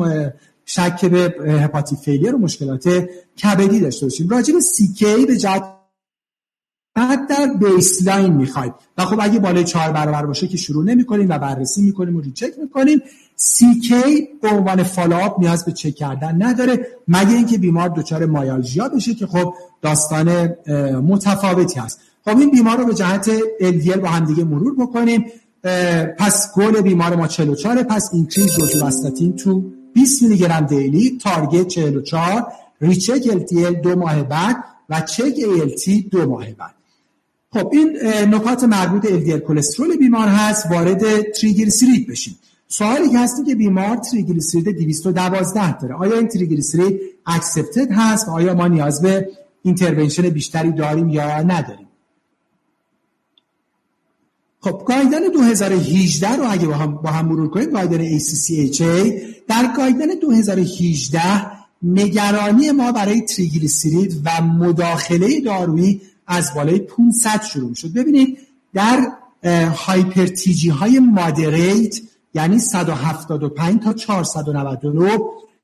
[0.64, 3.08] شک به hepatic failure و مشکلات
[3.42, 4.28] کبدی داشته باشیم.
[4.28, 5.77] راجع به CK به جهت
[6.98, 11.28] بعد در baseline می‌خوایم و خب اگه بالای چهار برابر باشه که شروع نمی کنیم
[11.28, 13.02] و بررسی می‌کنیم و recheck می‌کنیم
[13.38, 13.92] CK
[14.42, 19.26] به عنوان follow-up نیاز به چک کردن نداره مگه اینکه بیمار دچار myalgia بشه که
[19.26, 20.54] خب داستان
[21.00, 22.00] متفاوتی هست.
[22.24, 25.24] خب این بیمار رو به جهت LDL با هم دیگه مرور بکنیم.
[26.18, 29.62] پس گل بیمار ما 44 پس increase dose statin to
[29.94, 32.46] 20 میلی گرم daily target 44
[32.80, 34.56] recheck LDL دو ماه بعد
[34.88, 36.77] و چک ALT دو ماه بعد.
[37.52, 37.98] خب این
[38.34, 42.38] نکات مربوط LDL کلسترول بیمار هست وارد تریگلیسیرید بشیم.
[42.68, 45.94] سوالی که هستی که بیمار تریگلیسیرید 212 داره.
[45.94, 49.28] آیا این تریگلیسیرید accepted هست؟ آیا ما نیاز به
[49.62, 51.88] intervention بیشتری داریم یا نداریم؟
[54.60, 60.14] خب guideline 2018 رو اگه با هم, با هم مرور کنیم guideline ACC/AHA در guideline
[60.22, 61.20] 2018
[61.82, 68.38] نگرانی ما برای تریگلیسیرید و مداخله دارویی از بالای 500 شروع شد ببینید
[68.74, 69.12] در
[69.74, 72.00] hyper TG های moderate
[72.34, 75.18] یعنی 175 تا 499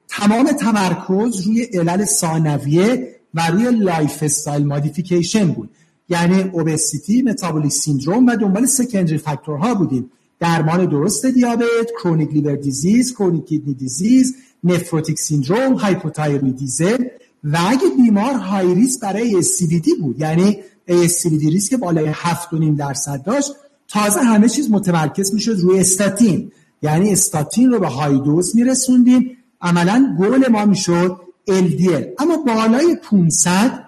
[0.08, 5.70] تمام تمرکز روی علل ثانویه و روی lifestyle modification بود.
[6.08, 10.10] یعنی obesity metabolic syndrome و دنبال secondary factor ها بودیم.
[10.40, 16.98] درمان درست دیابت chronic liver disease chronic kidney disease nephrotic syndrome hypothyroidism
[17.44, 23.52] و اگه بیمار high risk برای ASCVD بود یعنی ASCVD risk بالای 7.5 درصد داشت
[23.88, 26.52] تازه همه چیز متمرکز می‌شد روی استاتین.
[26.82, 29.36] یعنی استاتین رو به high dose میرسوندیم.
[29.60, 33.84] عملا گل ما می‌شد LDL اما بالای 500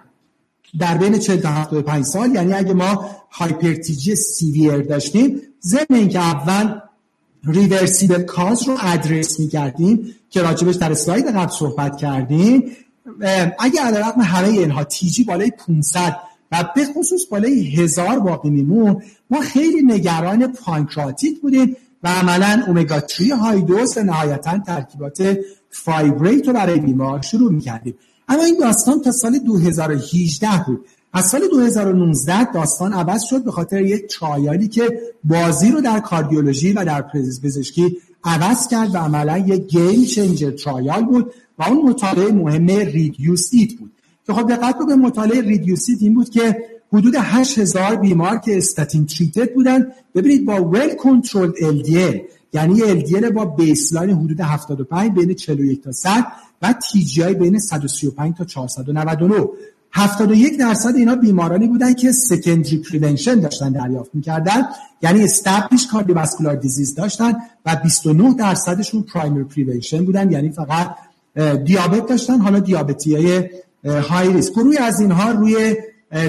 [0.79, 6.19] در بین 40 تا 75 سال یعنی اگه ما hyper TG severe داشتیم ضمن اینکه
[6.19, 6.81] اول
[7.45, 12.63] reversible cause رو ادرس می‌کردیم که راجبش در اسلاید قبل صحبت کردیم
[13.59, 16.17] اگه علیرغم همه اینها TG بالای 500
[16.53, 23.03] و به خصوص بالای هزار باقی می‌موند ما خیلی نگران پانکراتیت بودیم و عملا اومگا
[23.09, 25.39] 3 high dose و نهایتا ترکیبات
[25.71, 27.95] fibrate رو برای بیمار شروع می‌کردیم.
[28.29, 30.87] اما این داستان تا سال 2018 بود.
[31.13, 36.01] از سال 2019 داستان عوض شد به خاطر یک trial ی که بازی رو در
[36.01, 37.03] کاردیولوژی و در
[37.43, 43.73] پزشکی عوض کرد و عملا یک game changer trial بود و اون مطالعه مهم REDUCE-IT
[43.75, 43.93] بود.
[44.27, 46.57] که خب دقت به مطالعه REDUCE-IT این بود که
[46.93, 52.21] حدود 8000 بیمار که statin treated بودن ببینید با well control LDL
[52.53, 56.27] یعنی LDL با baseline حدود 75 بین 41 تا 100
[56.63, 56.75] و
[57.25, 59.49] TG بین 135 تا 499
[59.97, 64.63] 71 درصد اینا بیمارانی بودن که secondary prevention داشتن دریافت می‌کردن.
[65.03, 67.33] یعنی established cardiovascular disease داشتن
[67.67, 70.33] و 29 درصدشون primary prevention بودن.
[70.33, 70.97] یعنی فقط
[71.65, 73.49] دیابت داشتن حالا دیابتی های
[73.85, 75.77] high risk گروه از اینها روی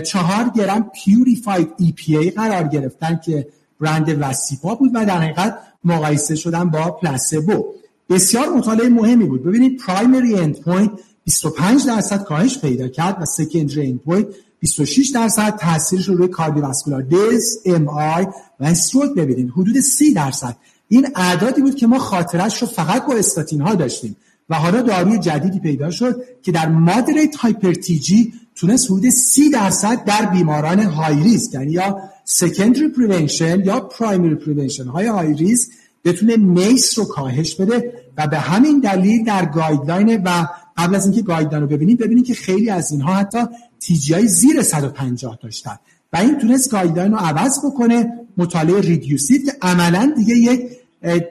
[0.06, 3.48] چهار گرم purified EPA قرار گرفتن که
[3.82, 7.66] برند Vascepa بود و در حقیقت مقایسه شدن با پلاسبو
[8.10, 9.44] بسیار مطالعه مهمی بود.
[9.44, 10.92] ببینید primary end point
[11.28, 14.28] 25 درصد کاهش پیدا کرد و secondary end point
[14.60, 15.58] 26 درصد.
[15.60, 18.28] تاثیرش رو روی cardiovascular death MI
[18.60, 20.56] و stroke ببینید حدود 30 درصد.
[20.88, 24.16] این اعدادی بود که ما خاطرش رو فقط با استاتین ها داشتیم
[24.50, 30.04] و حالا داروی جدیدی پیدا شد که در moderate hyper TG تونست حدود 30 درصد
[30.04, 35.72] در بیماران high risk یعنی یا secondary prevention یا primary prevention های high risk
[36.06, 41.22] بتونه MACE رو کاهش بده و به همین دلیل در guideline و قبل از اینکه
[41.22, 43.40] guideline رو ببینید ببینید که خیلی از اینها حتی
[43.80, 45.80] TG های زیر 150 داشتن.
[46.14, 50.62] و این تونست guideline رو عوض بکنه مطالعه REDUCE-IT که عملا دیگه یک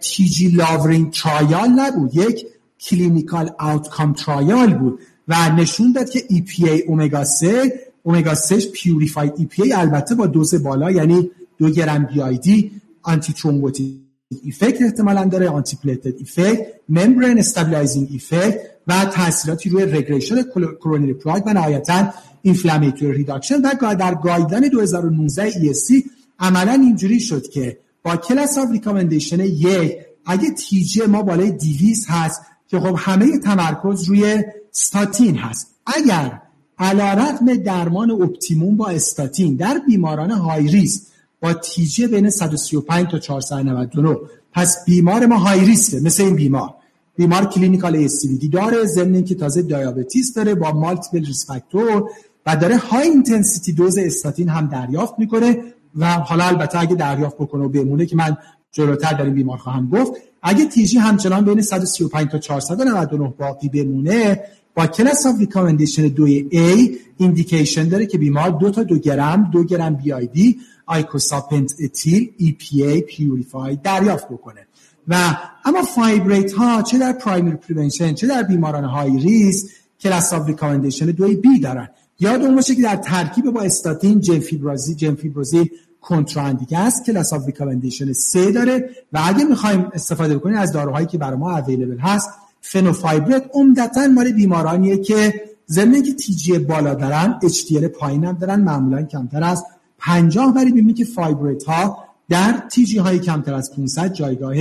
[0.01, 2.47] TG lowering trial نبود یک
[2.81, 7.73] clinical outcome trial بود و نشون داد که EPA اومگا 3
[8.03, 12.71] اومگا 3 purified EPA البته با دوز بالا یعنی دو گرم BID
[13.03, 20.43] antithrombotic effect احتمالا داره antiplatelet effect membrane stabilizing effect و تاثیراتی روی regression
[20.83, 27.79] coronary plaque و نهایتا inflammatory reduction و در guideline 2019 ESC عملا اینجوری شد که
[28.03, 34.05] با class of recommendation یک اگه TG ما بالای دویست هست که خب همه تمرکز
[34.05, 35.75] روی استاتین هست.
[35.87, 36.43] اگر
[36.79, 41.03] علیرغم درمان optimum با استاتین در بیماران high risk
[41.41, 44.17] با TG بین 135 تا 499
[44.53, 46.75] پس بیمار ما high risk ه مثل این بیمار.
[47.17, 52.11] بیمار clinical ASCVD داره ضمن که تازه diabetes داره با multiple risk factor
[52.47, 55.63] و داره high intensity dose statin هم دریافت می‌کنه
[55.97, 58.37] و حالا البته اگه دریافت بکنه و بمونه که من
[58.73, 64.41] جلوتر در این بیمار خواهم گفت اگه TG همچنان بین 135 تا 499 باقی بمونه
[64.75, 69.65] با class of recommendation 2 A indication داره که بیمار دو تا دو گرم دو
[69.65, 74.67] گرم BID icosapent ethyl EPA purified دریافت بکنه.
[75.09, 80.47] و اما fibrate ها چه در primary prevention چه در بیماران high risk class of
[80.47, 81.89] recommendation 2 B دارن.
[82.21, 87.05] یادمون باشه که در ترکیب با استاتین gemfibrozil gemfibrozil contraindicate است.
[87.05, 88.91] class of recommendation 3 داره.
[89.13, 94.33] و اگه می‌خوایم استفاده بکنیم از داروهایی که برای ما available هست fenofibrate عمدتا مال
[94.33, 99.65] بیمارانیه که ضمن که TG بالا دارن HDL پایین هم دارن معمولا کمتر از
[99.99, 104.55] 50 ولی ببینید که fibrate ها در TG های کمتر از 500 جایگاه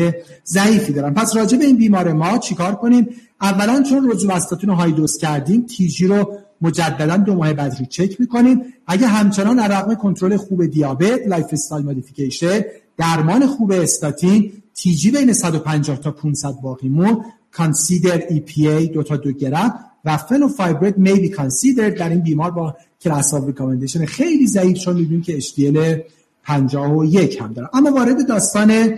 [0.45, 1.13] ضعیفی دارن.
[1.13, 3.07] پس راجع به این بیمار ما چیکار کنیم؟
[3.41, 8.61] اولا چون rosuvastatin high dose کردیم TG رو مجددا دو ماه بعد رو چک می‌کنیم.
[8.87, 12.61] اگه همچنان رقم کنترل خوب دیابت lifestyle modification
[12.97, 19.31] درمان خوب استاتین TG بین 150 تا 500 باقی موند consider EPA دو تا دو
[19.31, 24.77] گرم و fenofibrate may be considered در این بیمار با class of recommendation خیلی ضعیف
[24.77, 25.99] چون می‌دونیم که HDL
[26.43, 27.69] 51 هم داره.
[27.73, 28.93] اما وارد داستان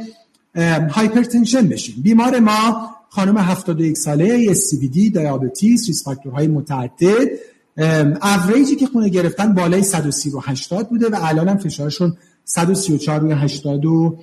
[0.89, 1.95] hypertension بشیم.
[2.03, 4.53] بیمار ما خانم 71 ساله
[4.91, 7.27] دی diabetes risk factor های متعدد.
[8.21, 13.31] اوریجی که خونه گرفتن بالای 130 رو 80 بوده و الان هم فشارشون 134 روی
[13.31, 14.19] 82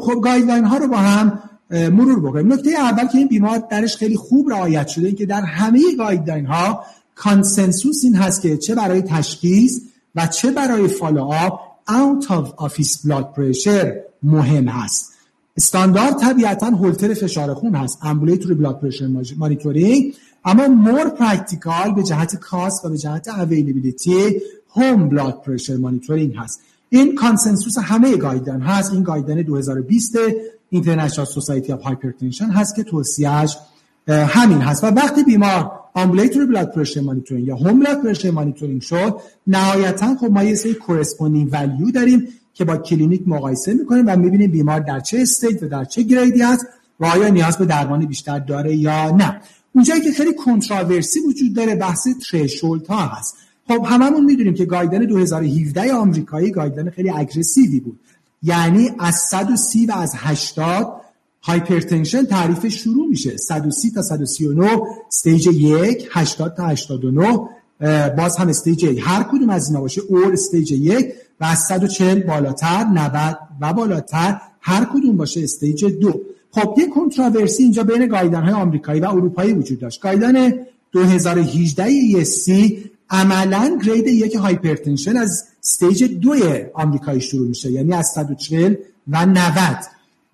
[0.00, 1.38] خب guideline ها رو با هم
[1.70, 2.52] مرور بکنیم.
[2.52, 6.46] نکته اول که این بیمار درش خیلی خوب رعایت شده این که در همه guideline
[6.46, 6.84] ها
[7.18, 9.80] consensus این هست که چه برای تشخیص
[10.14, 13.88] و چه برای follow up out of office blood pressure
[14.22, 15.12] مهم هست.
[15.56, 22.36] استاندارد طبیعتا هولتر فشار خون هست ambulatory blood pressure monitoring اما more practical به جهت
[22.36, 26.60] cost و به جهت availability home blood pressure monitoring هست.
[26.88, 28.92] این consensus همه guideline هست.
[28.92, 30.16] این guideline 2020
[30.70, 33.56] International Society of Hypertension هست که توصیهش
[34.08, 34.84] همین هست.
[34.84, 35.70] و وقتی بیمار
[36.02, 39.16] ambulatory blood pressure monitoring یا home blood pressure monitoring شد.
[39.46, 44.50] نهایتا خب ما یه سری corresponding value داریم که با کلینیک مقایسه می‌کنیم و می‌بینیم
[44.50, 46.66] بیمار در چه stage و در چه grade ی هست
[47.00, 49.40] و آیا نیاز به درمان بیشتر داره یا نه.
[49.74, 53.34] اونجایی که خیلی controversy وجود داره بحث threshold ها هست.
[53.68, 58.00] خب هممون می‌دونیم که guideline 2017 آمریکایی guideline خیلی aggressive ی بود.
[58.42, 60.97] یعنی از 130 و از 80
[61.48, 63.36] hypertension تعریف شروع میشه.
[63.36, 67.38] 130 تا 139 stage یک 80 تا 89
[68.16, 69.00] باز هم stage یک.
[69.02, 74.40] هر کدوم از اینا باشه اور stage یک و از 140 بالاتر 90 و بالاتر
[74.60, 76.20] هر کدوم باشه stage دو.
[76.50, 80.00] خب یه controversy اینجا بین guideline های آمریکایی و اروپایی وجود داشت.
[80.00, 80.52] guideline
[80.92, 82.72] 2018 ESC
[83.10, 86.42] عملا grade یک hypertension از stage دوی
[86.74, 87.70] آمریکایی شروع میشه.
[87.70, 88.74] یعنی از 140
[89.08, 89.54] و 90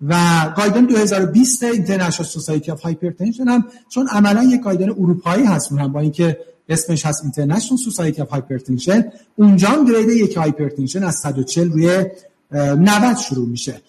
[0.07, 0.15] و
[0.57, 5.99] guideline 2020 International Society of Hypertension هم چون عملا یک guideline اروپایی هست هم با
[5.99, 6.37] اینکه
[6.69, 12.05] اسمش هست International Society of Hypertension اونجا هم grade یک hypertension از 140 روی
[12.51, 13.81] 90 شروع میشه.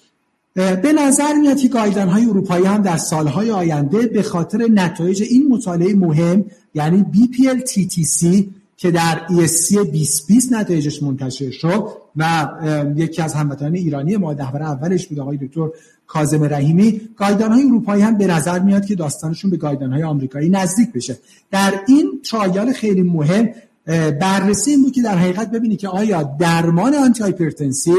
[0.55, 5.49] به نظر میاد که guideline های اروپایی هم در سالهای آینده به خاطر نتایج این
[5.49, 8.45] مطالعه مهم یعنی BPL TTC
[8.77, 12.49] که در ESC 2020 نتایجش منتشر شد و
[12.97, 15.69] یکی از هموطنان ایرانی ما author اولش بود آقای دکتر
[16.07, 17.01] کاظم رحیمی.
[17.17, 21.19] guideline های اروپایی هم به نظر میاد که داستانشون به guideline های آمریکایی نزدیک بشه.
[21.51, 23.49] در این trial خیلی مهم
[24.21, 27.95] بررسی این بود که در حقیقت ببینید که آیا درمان antihypertensive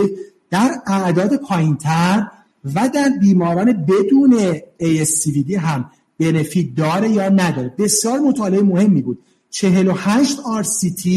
[0.50, 2.28] در اعداد پایینتر
[2.76, 7.74] و در بیماران بدون ASCVD هم بنفیت داره یا نداره.
[7.78, 9.20] بسیار مطالعه مهمی بود.
[9.50, 11.08] 48 RCT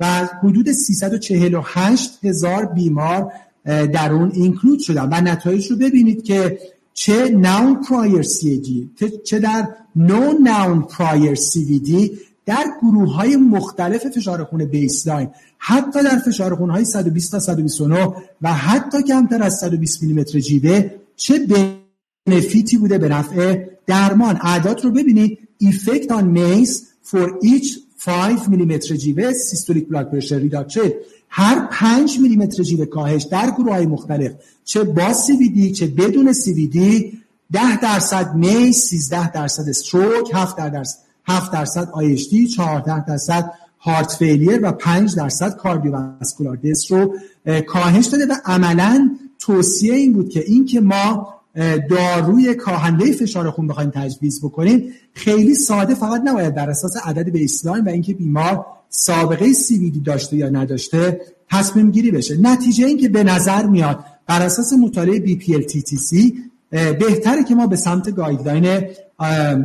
[0.00, 3.32] و حدود 348 هزار بیمار
[3.64, 5.08] در اون اینکلود شدن.
[5.12, 6.58] و نتایج رو ببینید که
[6.94, 8.90] چه ناون پرایر سی
[9.24, 12.10] چه در نو ناون پرایر سی
[12.46, 18.14] در گروه های مختلف فشار خون بیسلاین حتی در فشار خون های 120 تا 129
[18.42, 21.46] و حتی کمتر از 120 میلیمتر جیوه چه
[22.26, 24.38] benefit ی بوده به نفع درمان.
[24.42, 25.38] اعداد رو ببینید.
[25.62, 30.90] Effect on MACE for each 5 میلیمتر جیوه systolic blood pressure reduction
[31.28, 34.32] هر 5 میلیمتر جیوه کاهش در گروه های مختلف
[34.64, 36.68] چه با CVD چه بدون CVD
[37.52, 41.88] 10 درصد MACE 13 درصد stroke 7 درصد 7 درصد
[42.30, 47.14] IHD 14 درصد heart failure و 5 درصد cardiovascular death رو
[47.66, 51.33] کاهش داده و عملا توصیه این بود که این که ما
[51.90, 57.44] داروی کاهنده فشار خون بخوایم تجویز بکنیم خیلی ساده فقط نباید بر اساس عدد به
[57.44, 62.36] اسلایم و اینکه بیمار سابقه CVD داشته یا نداشته تصمیم گیری بشه.
[62.40, 66.32] نتیجه این که به نظر میاد بر اساس مطالعه BPL-TTC
[66.70, 68.84] بهتره که ما به سمت guideline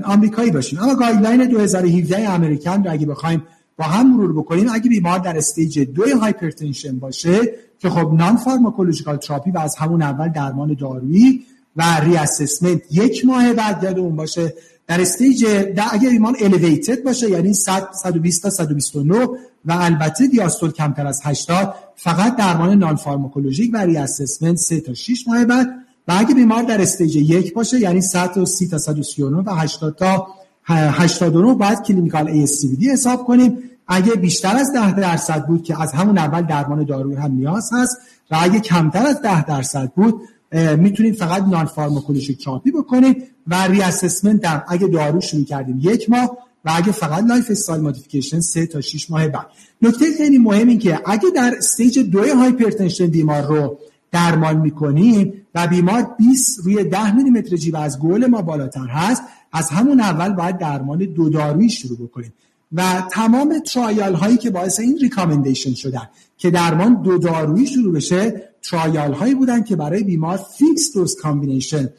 [0.03, 0.79] آمریکایی باشیم.
[0.79, 3.43] اما guideline 2017 American رو اگه بخوایم
[3.77, 7.39] با هم مرور بکنیم اگه بیمار در stage دو hypertension باشه
[7.79, 13.83] که خب non-pharmacological therapy و از همون اول درمان دارویی و reassessment یک ماه بعد
[13.83, 14.53] یادمون باشه.
[14.87, 19.27] در stage در اگر ایمان elevated باشه یعنی 100 120 تا 129
[19.65, 25.45] و البته دیاستول کمتر از 80 فقط درمان non-pharmacologic و reassessment 3 تا 6 ماه
[25.45, 25.67] بعد.
[26.07, 30.27] و اگه بیمار در stage یک باشه یعنی 130 تا 139 و 80 تا
[30.63, 33.57] 89 باید clinical ASCVD حساب کنیم.
[33.87, 37.97] اگه بیشتر از 10 درصد بود که از همون اول درمان دارویی هم نیاز هست
[38.31, 44.63] و اگه کمتر از 10 درصد بود می‌تونید فقط non-pharmacologic therapy بکنید و reassessment هم
[44.67, 49.27] اگه دارو شروع کردیم یک ماه و اگه فقط lifestyle modification 3 تا 6 ماه
[49.27, 49.45] بعد.
[49.81, 53.77] نکته خیلی مهم این که اگه در stage دو hypertension بیمار رو
[54.11, 59.69] درمان می‌کنیم و بیمار 20 روی 10 میلیمتر جیوه از گل ما بالاتر هست از
[59.69, 62.33] همون اول باید درمان دو دارویی شروع بکنیم.
[62.73, 68.48] و تمام trial هایی که باعث این recommendation شدن که درمان دو دارویی شروع بشه
[68.71, 71.89] trial هایی بودن که برای بیمار fixed dose combination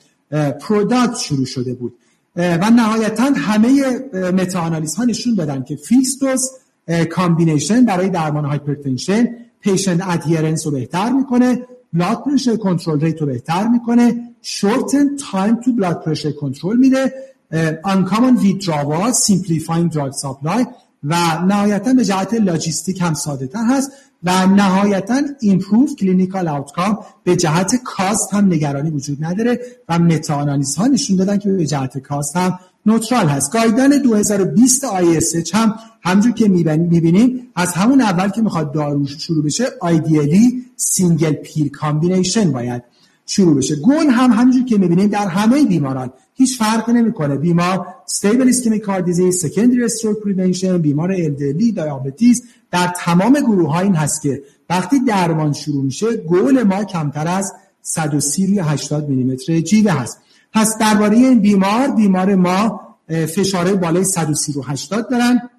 [0.60, 1.94] product شروع شده بود.
[2.36, 6.50] و نهایتا همه meta-analysis ها نشون دادن که fixed dose
[7.10, 9.28] combination برای درمان hypertension
[9.60, 15.72] patient adherence رو بهتر می‌کنه blood pressure control rate رو بهتر می‌کنه shorten time to
[15.72, 17.12] blood pressure control میده
[17.84, 20.66] uncommon withdrawal simplifying drug supply
[21.04, 23.90] و نهایتا به جهت لاجیستیک هم ساده تر هست.
[24.24, 30.86] و نهایتا improve clinical outcome به جهت cost هم نگرانی وجود نداره و meta-analysis ها
[30.86, 33.52] نشون دادن که به جهت cost هم neutral هست.
[33.52, 39.64] guideline 2020 ISH هم همینجور که می‌بینیم از همون اول که می‌خواد دارو شروع بشه
[39.82, 42.82] ideally single pill combination باید
[43.32, 43.76] شروع بشه.
[43.76, 47.36] گل هم همینجور که می‌بینیم در همه بیماران هیچ فرقی نمی‌کنه.
[47.36, 53.80] بیمار stable ischemic heart disease secondary stroke prevention بیمار elderly diabetes در تمام گروه ها
[53.80, 59.60] این هست که وقتی درمان شروع میشه گل ما کمتر از 130 روی 80 میلیمتر
[59.60, 60.18] جیوه هست.
[60.52, 65.50] پس درباره این بیمار بیمار ما فشار بالای 130 رو 80 دارن.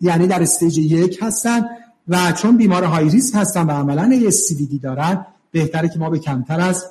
[0.00, 1.64] یعنی در stage یک هستن
[2.08, 6.60] و چون بیمار high risk هستن و عملا ASCVD دارن بهتره که ما به کمتر
[6.60, 6.84] از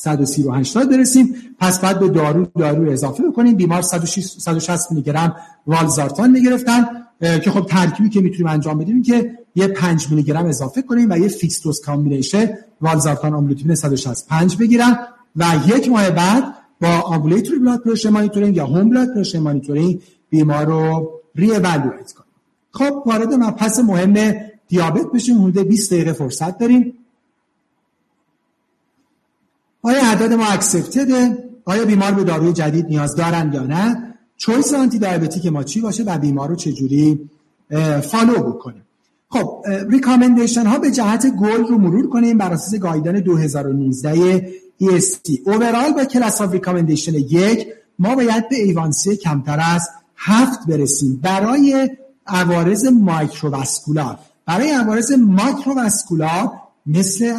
[0.00, 1.34] 130 و 80 برسیم.
[1.58, 5.36] پس بعد به دارو دارو اضافه بکنیم بیمار 160 میلی گرم
[5.66, 6.84] والزارتان می‌گرفتن
[7.20, 11.18] که خب ترکیبی که می‌تونیم انجام بدیم که یه 5 میلی گرم اضافه کنیم و
[11.18, 12.48] یه fixed dose combination
[12.80, 14.98] والزارتان آملودیپین 165 بگیرن
[15.36, 15.44] و
[15.76, 16.44] یک ماه بعد
[16.80, 20.00] با ambulatory blood pressure monitoring یا home blood pressure monitoring
[20.30, 22.04] بیمار رو ری کنیم.
[22.72, 24.34] خب وارد مبحث مهم
[24.68, 25.42] دیابت بشیم.
[25.42, 26.94] حدود 20 دقیقه فرصت داریم.
[29.82, 34.74] آیا اعداد ما accepted ـه آیا بیمار به داروی جدید نیاز دارن یا نه؟ choice
[34.74, 37.30] antidiabetic ما چی باشه و بیمار رو چجوری
[38.02, 38.82] follow بکنیم
[39.28, 44.52] خب recommendation ها به جهت گل رو مرور کنیم بر اساس guideline 2019
[44.82, 47.66] EST اوورال با class of recommendation یک
[47.98, 51.90] ما باید به A1C کمتر از هفت برسیم برای
[52.26, 56.50] عوارض microvascular برای عوارض macrovascular
[56.86, 57.32] مثل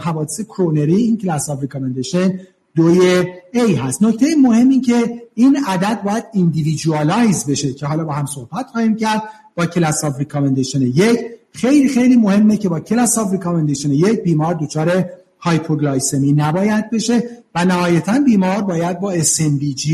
[0.00, 2.40] حوادث کرونری این class of recommendation
[2.74, 3.22] دوی
[3.54, 4.02] A هست.
[4.02, 8.96] نکته مهم این که این عدد باید individualize بشه که حالا با هم صحبت خواهیم
[8.96, 9.22] کرد.
[9.54, 11.20] با class of recommendation یک
[11.52, 15.10] خیلی خیلی مهمه که با class of recommendation یک بیمار دچار
[15.40, 17.22] hypoglycemia نباید بشه
[17.54, 19.88] و نهایتا بیمار باید با SMBG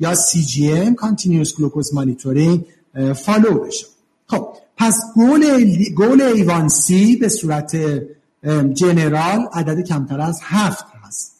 [0.00, 2.60] یا CGM Continuous Glucose Monitoring
[3.14, 3.86] follow بشه.
[4.26, 5.44] خب پس goal
[5.96, 7.76] goal A1C به صورت
[8.72, 11.36] general عدد کمتر از هفت هست.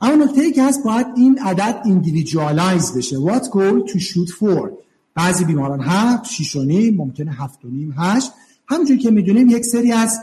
[0.00, 3.16] اما نکته که هست باید این عدد individualize بشه.
[3.16, 4.68] What goal to shoot for
[5.14, 8.32] بعضی بیماران هفت شیش و نیم ممکنه هفت و نیم هشت.
[8.68, 10.20] همونجور که می‌دونیم یک سری از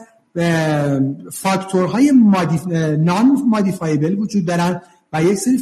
[1.31, 2.67] فاکتورهای modif...
[2.97, 4.81] non-modifiable وجود دارن
[5.13, 5.57] و یک سری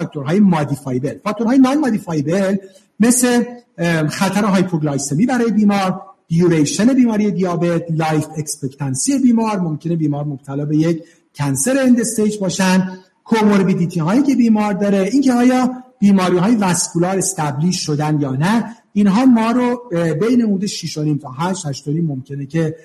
[0.00, 2.56] فاکتورهای modifiable فاکتورهای non-modifiable
[3.00, 3.44] مثل
[4.08, 11.02] خطر hypoglycemia برای بیمار duration بیماری دیابت life expectancy بیمار ممکنه بیمار مبتلا به یک
[11.34, 12.98] cancer end stage باشن.
[13.24, 19.24] comorbidity هایی که بیمار داره اینکه آیا بیماری های vascular establish شدن یا نه اینها
[19.24, 19.82] ما رو
[20.20, 22.76] بین حدود 6 تا 8 8 ممکنه که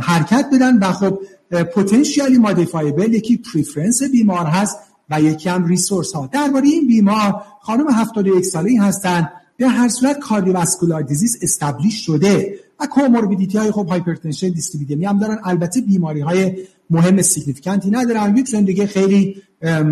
[0.00, 0.78] حرکت بدن.
[0.78, 1.18] و خب
[1.50, 4.78] potentially modifiable یکی preference بیمار هست
[5.10, 6.26] و یکی هم resource ها.
[6.32, 9.28] درباره این بیمار خانم 71 ساله هستن.
[9.56, 15.38] به هر صورت cardiovascular disease establish شده و comorbidity های خب hypertension dyslipidemia هم دارن.
[15.44, 16.56] البته بیماری های
[16.90, 18.36] مهم significant ی ندارن.
[18.36, 19.42] یک زندگی خیلی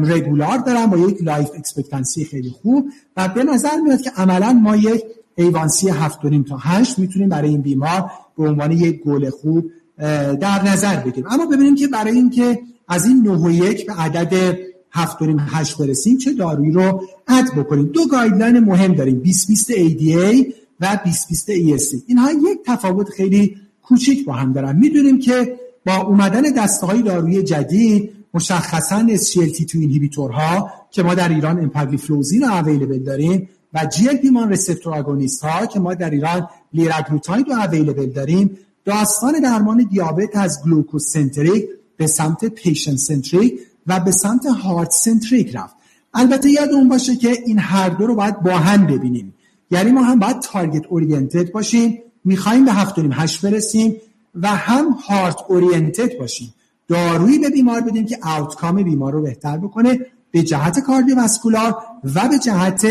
[0.05, 4.77] regular دارن با یک life expectancy خیلی خوب و به نظر میاد که عملا ما
[4.77, 5.05] یک
[5.37, 9.71] A1C 7 تا 8 می‌تونیم برای این بیمار به عنوان یک گل خوب
[10.41, 11.25] در نظر بگیریم.
[11.31, 12.59] اما ببینیم که برای اینکه
[12.89, 14.59] از این 9 و 1 به عدد
[14.95, 15.19] 7
[15.49, 20.99] 8 برسیم چه دارویی رو add بکنیم؟ دو guideline مهم داریم 20 20 ADA و
[21.05, 24.77] 20 20 ESC اینها یک تفاوت خیلی کوچیک با هم دارن.
[24.77, 31.29] می‌دونیم که با اومدن دسته های دارویی جدید مشخصا SGLT2 inhibitor ها که ما در
[31.29, 37.49] ایران امپاگلیفلوزین رو available داریم و GLP-1 receptor agonist ها که ما در ایران لیرگلوتاید
[37.49, 41.65] رو available داریم داستان درمان دیابت از glucocentric
[41.97, 45.77] به سمت patient centric و به سمت heart centric رفت.
[46.15, 49.35] البته یادمون باشه که این هر دو رو باید با هم ببینیم.
[49.71, 53.97] یعنی ما هم باید target oriented باشیم می‌خوایم به هفتونیم هشت برسیم
[54.35, 56.55] و هم heart oriented باشیم.
[56.89, 61.77] دارویی به بیمار بدیم که outcome بیمار رو بهتر بکنه به جهت cardiovascular
[62.15, 62.87] و به جهت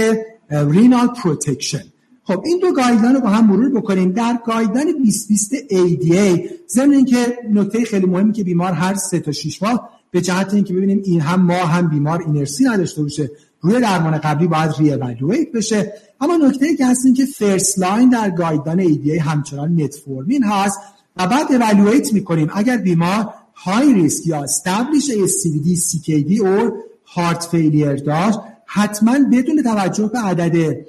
[0.50, 1.84] renal protection.
[2.24, 4.12] خب این دو guideline رو با هم مرور بکنیم.
[4.12, 9.64] در guideline 2020 ADA ضمن اینکه نکته خیلی مهمی که بیمار هر سه تا 6
[9.64, 14.18] ماه به جهت اینکه ببینیم این هم ما هم بیمار inertia نداشته باشه روی درمان
[14.18, 15.94] قبلی باید ری بشه.
[16.22, 20.80] اما نکته ای که هست این که first line در guideline ADA همچنان متفورمین هست
[21.18, 22.50] و بعد اولویت می‌کنیم.
[22.54, 26.74] اگر بیمار high risk یا established ASCVD CKD or
[27.06, 30.86] heart failure داشت حتما بدون توجه به عدد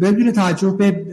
[0.00, 1.06] بدون توجه به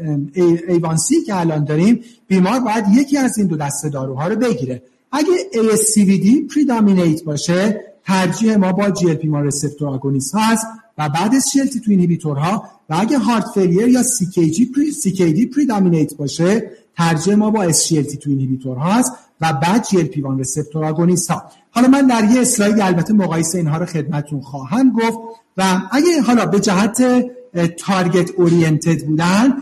[0.67, 4.82] A1C که الان داریم بیمار باید یکی از این دو دسته داروها رو بگیره.
[5.16, 11.86] اگه ASCVD predominant باشه ترجیح ما با GLP-1 receptor agonist هست و بعد از SGLT2
[11.86, 17.72] inhibitor ها و اگه heart failure یا CKD pre CKD predominant باشه ترجیح ما با
[17.71, 19.11] SGLT2 inhibitor هست
[19.41, 23.86] و بعد GLP-1 receptor agonist ها حالا من در یه slide البته مقایسه اینها رو
[23.86, 25.18] خدمتون خواهم گفت
[25.57, 27.26] و اگه حالا به جهت
[27.78, 29.53] target oriented بودن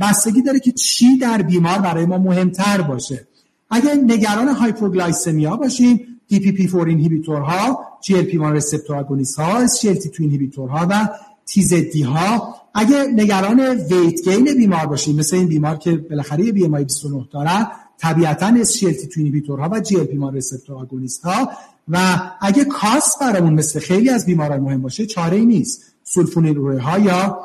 [0.00, 3.26] بستگی داره که چی در بیمار برای ما مهمتر باشه.
[3.70, 11.08] اگه نگران hypoglycemia باشیم DPP4 inhibitor ها GLP-1 receptor agonist ها SGLT2 inhibitor ها و
[11.48, 17.24] TZD ها اگه نگران weight gain بیمار باشیم مثل این بیمار که بالاخره BMI 29
[17.30, 17.66] داره
[17.98, 21.50] طبیعتا SGLT2 inhibitor ها و GLP-1 receptor agonist ها
[21.88, 25.94] و اگه cost برامون مثل خیلی از بیماران مهم باشه چاره ای نیست.
[26.04, 27.38] سولفونیل اوره ها یا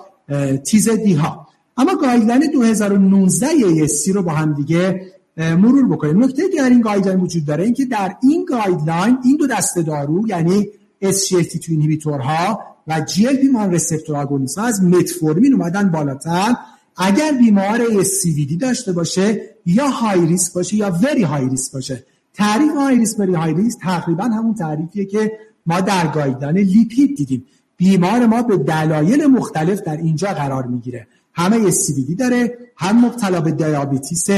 [0.65, 1.47] TZD ها
[1.77, 5.01] اما guideline 2019 ESC رو با هم دیگه
[5.39, 6.23] مرور بکنیم.
[6.23, 10.67] نکته در این guideline وجود داره اینکه در این guideline این دو دسته دارو یعنی
[11.03, 16.55] SGLT2 inhibitor ها و GLP-1 receptor agonist ها از متفورمین اومدن بالاتر.
[16.97, 22.03] اگر بیمار CVD داشته باشه یا high risk باشه یا very high risk باشه.
[22.33, 25.31] تعریف high risk very high risk تقریبا همون تعریفیه که
[25.65, 27.45] ما در guideline لیپید دیدیم.
[27.77, 31.07] بیمار ما به دلایل مختلف در اینجا قرار می‌گیره.
[31.33, 34.29] هم CVD داره هم مبتلا به diabetes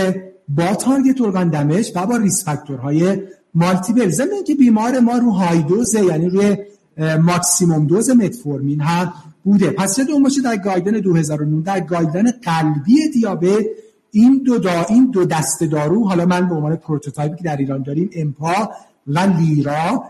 [0.50, 3.22] با target organ damage و با risk factor
[3.54, 4.10] های multiple.
[4.10, 6.58] ضمن که بیمار ما رو high dose ه یعنی روی
[7.22, 9.14] maximum dose متفورمین هم
[9.44, 9.70] بوده.
[9.70, 13.66] پس چه باشه در guideline 2019 در guideline قلبی دیابت
[14.12, 17.58] این دو دا این دو دسته دارو حالا من به عنوان prototype ی که در
[17.58, 18.72] ایران داریم امپا
[19.08, 20.04] و لیرا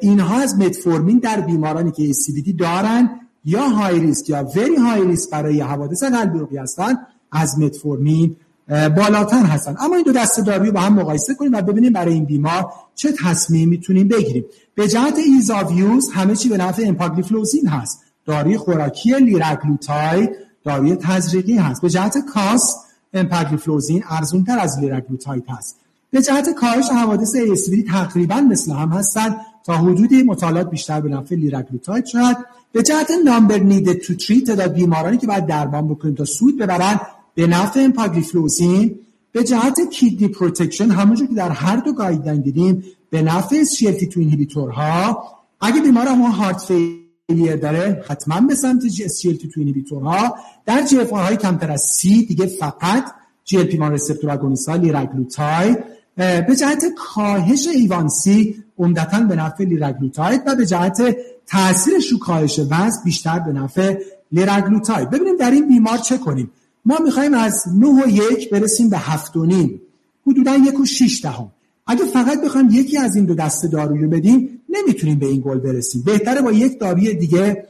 [0.00, 2.02] اینها از متفورمین در بیمارانی که
[2.42, 3.10] CVD دارن
[3.44, 6.94] یا high risk یا very high risk برای حوادث قلبی عروقی هستن
[7.32, 8.36] از متفورمین
[8.68, 9.76] بالاتر هستن.
[9.80, 13.12] اما این دو دسته داروی با هم مقایسه کنیم و ببینیم برای این بیمار چه
[13.24, 14.44] تصمیم می‌تونیم بگیریم.
[14.74, 18.00] به جهت ایزاویوز همه چی به نفع امپاگلیفلوزین هست.
[18.26, 20.30] داروی خوراکی لیرگلوتاید
[20.64, 21.82] داروی تزریقی هست.
[21.82, 22.78] به جهت cost
[23.14, 25.76] امپاگلیفلوزین ارزونتر از لیرگلوتاید هست.
[26.10, 29.36] به جهت کاهش حوادث ASCVD تقریبا مثل هم هستن.
[29.64, 32.36] تا حدودی مطالعات بیشتر به نفع لیرگلوتاید شد
[32.72, 37.00] به جهت number needed to treat تعداد بیمارانی که باید درمان بکنیم تا سود ببرن
[37.34, 38.98] به نفع امپاگلیفلوزین
[39.32, 44.20] به جهت kidney protection همونجور که در هر دو guideline دیدیم به نفع SGLT2 inhibitor
[44.20, 45.24] ها.
[45.60, 50.36] اگه بیمار ما heart failure داره حتما به سمت SGLT2 inhibitor ها.
[50.66, 53.04] در GFR های کمتر از سی دیگه فقط
[53.48, 55.78] GLP-1 receptor agonist ها لیرگلوتاید
[56.16, 61.16] به جهت کاهش A1C عمدتا به نفع لیرگلوتاید و به جهت
[61.46, 63.98] تاثیرش رو کاهش وزن بیشتر به نفع
[64.32, 66.50] لیرگلوتاید ببینیم در این بیمار چه کنیم.
[66.84, 69.80] ما می‌خوایم از 9 و یک برسیم به 7 و نیم.
[70.26, 71.52] حدودا یک و 6 دهم.
[71.86, 75.58] اگه فقط بخوایم یکی از این دو دسته داروی رو بدیم نمی‌تونیم به این گل
[75.58, 76.02] برسیم.
[76.02, 77.64] بهتره با یک داروی دیگه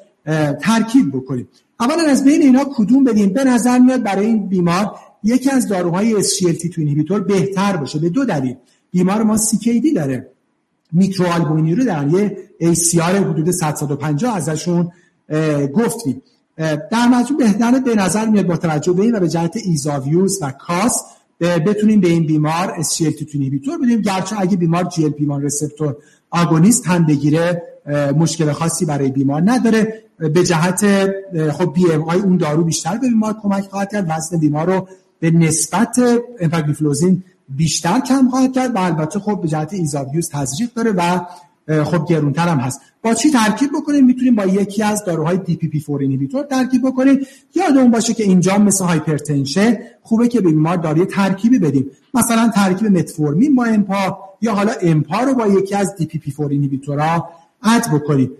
[0.60, 1.48] ترکیب بکنیم.
[1.80, 4.94] اولا از بین اینا کدوم بدیم؟ به نظر میاد برای این بیمار
[5.24, 7.98] یکی از داروهای SGLT2 inhibitor بهتر باشه.
[7.98, 8.54] به دو دلیل.
[8.92, 10.28] بیمار ما CKD داره.
[10.92, 14.92] میکروآلبومینوری رو در یه ACR حدود 150 ازشون
[15.74, 16.22] گفتیم.
[16.56, 20.50] در مجموع بهتره به نظر میاد با توجه به این و به جهت ایزاویوز و
[20.50, 21.02] cost
[21.40, 25.96] بتونیم به این بیمار SGLT2 inhibitor بدیم گرچه اگه بیمار GLP-1 receptor
[26.30, 27.62] agonist هم بگیره
[28.16, 30.02] مشکل خاصی برای بیمار نداره.
[30.18, 31.10] به جهت
[31.50, 34.06] خب BMI اون دارو بیشتر به بیمار کمک خواهد کرد.
[34.08, 34.88] وزن بیمار رو
[35.20, 36.00] به نسبت
[36.40, 38.74] امپاگلیفلوزین بیشتر کم خواهد کرد.
[38.74, 41.20] و البته خب به جهت ایزاویوز تزریق داره و
[41.66, 42.80] خب گرونتر هم هست.
[43.02, 47.18] با چی ترکیب بکنیم؟ می‌تونیم با یکی از داروهای DPP 4 inhibitor ترکیب بکنیم.
[47.54, 51.90] یادمون باشه که اینجا مثل hypertension خوبه که بیمار داروی ترکیبی بدیم.
[52.14, 57.28] مثلا ترکیب متفورمین با امپا یا حالا امپا رو با یکی از DPP 4 inhibitor
[57.62, 58.30] ها add بکنیم.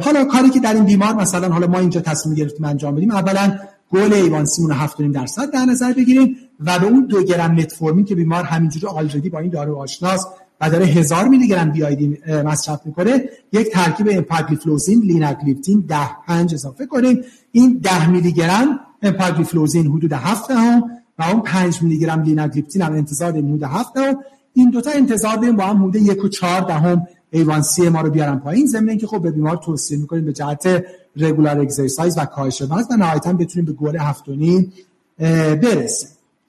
[0.00, 3.58] حالا کاری که در این بیمار مثلا حالا ما اینجا تصمیم گرفتیم انجام بدیم اولا
[3.90, 8.14] goal A1C مون 7.5 درصد در نظر بگیریم و به اون دو گرم متفورمین که
[8.14, 10.28] بیمار همینجوری already با این دارو آشناست
[10.60, 13.22] و داره هزار میلی گرم BID مصرف می‌کنه.
[13.52, 17.20] یک ترکیب امپاگلیفلوزین لیناگلیپتین ده پنج اضافه کنیم.
[17.52, 20.82] این ده میلی گرم امپاگلیفلوزین حدود هفت دهم
[21.18, 24.16] و اون 5 میلی گرم لیناگلیپتین هم انتظار داریم حدود هفت دهم.
[24.52, 28.38] این دوتا انتظار داریم با هم حدود یک و چهار دهم A1C ما رو بیارن
[28.38, 28.66] پایین.
[28.66, 30.84] ضمن اینکه خب به بیمار توصیه می‌کنیم به جهت
[31.16, 34.72] regular exercise و کاهش وزن و نهایتا بتونیم به گل هفتونی
[35.18, 36.08] برسیم.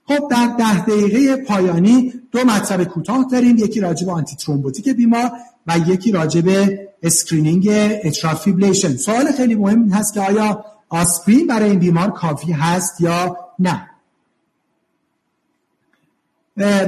[0.09, 3.57] خب در ده دقیقه پایانی دو مطلب کوتاه داریم.
[3.57, 5.31] یکی راجع به antithrombotic بیمار
[5.67, 7.69] و یکی راجع به screening
[8.03, 13.89] اترال سوال خیلی مهم هست که آیا آسپرین برای این بیمار کافی هست یا نه؟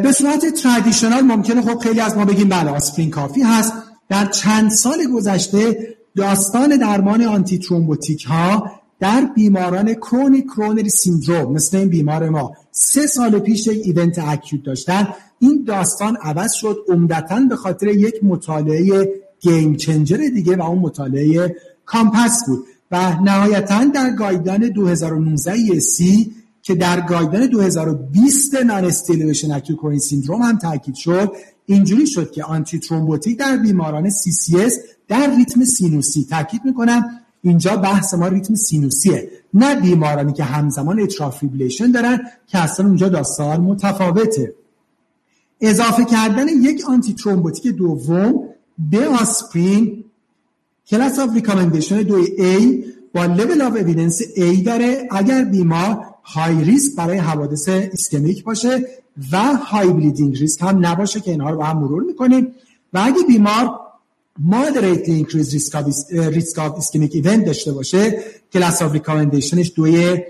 [0.04, 3.74] به صورت traditional ممکنه خب خیلی از ما بگیم بله آسپرین کافی هست.
[4.10, 11.90] در چند سال گذشته داستان درمان antithrombotic ها در بیماران chronic coronary syndrome مثل این
[11.90, 15.08] بیمار ما سه سال پیش یک event acute داشتن
[15.40, 21.56] این داستان عوض شد عمدتا به خاطر یک مطالعه game changer دیگه و اون مطالعه
[21.86, 22.66] COMPASS بود.
[22.92, 26.32] و نهایتا در guideline 2019 ESC
[26.62, 31.32] که در guideline 2020 non-ST elevation acute syndrome هم تاکید شد
[31.66, 34.74] اینجوری شد که antithrombotic در بیماران CCS
[35.08, 41.30] در ریتم سینوسی تاکید می‌کنم اینجا بحث ما ریتم سینوسیه نه بیمارانی که همزمان atrial
[41.30, 44.54] fibrillation دارن که اصلا اونجا داستان متفاوته.
[45.62, 48.34] اضافه کردن یک antithrombotic دوم
[48.78, 50.04] به آسپرین
[50.88, 52.76] class of recommendation دو A
[53.14, 55.08] با level of evidence A داره.
[55.12, 58.88] اگر بیمار high risk برای حوادث ischemic باشه
[59.32, 62.48] و high bleeding risk هم نباشه که اینها رو با هم مرور می‌کنیم.
[62.94, 63.80] و اگه بیمار
[64.40, 65.86] risk of,
[66.36, 68.24] risk of ischemic event داشته باشه
[68.54, 70.24] class of recommendation ش دوی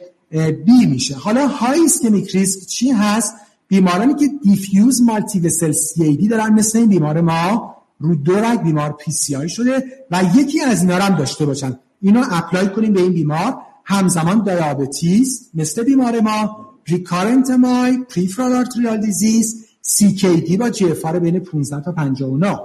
[0.65, 1.15] بی میشه.
[1.15, 3.33] حالا high ischemic risk چی هست؟
[3.67, 9.49] بیمارانی که diffuse multivessel CAD دارن مثل این بیمار ما رو دو رگ بیمار PCI
[9.49, 11.79] شده و یکی از اینا هم داشته باشن.
[12.01, 13.57] اینو apply کنیم به این بیمار.
[13.85, 21.81] همزمان diabetes مثل بیمار ما recurrent MI peripheral arterial disease CKD با GFR بین 15
[21.81, 22.59] تا 59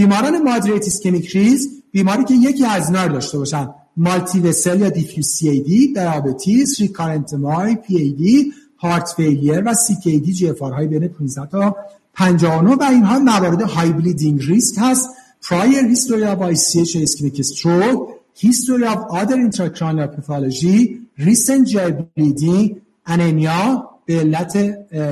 [0.00, 3.68] بیماران moderate ischemic risk بیماری که یکی از اینا داشته باشن.
[3.96, 11.08] multivessel یا diffuse CAD diabetes recurrent MI PAD heart failure و CKD GFR های بین
[11.08, 11.76] 15 تا
[12.14, 15.08] 59 و اینها موارد high bleeding risk هست.
[15.42, 18.00] Prior history of ICH ischemic stroke
[18.44, 20.78] history of other intracranial pathology
[21.26, 24.56] recent GI bleeding anemia به علت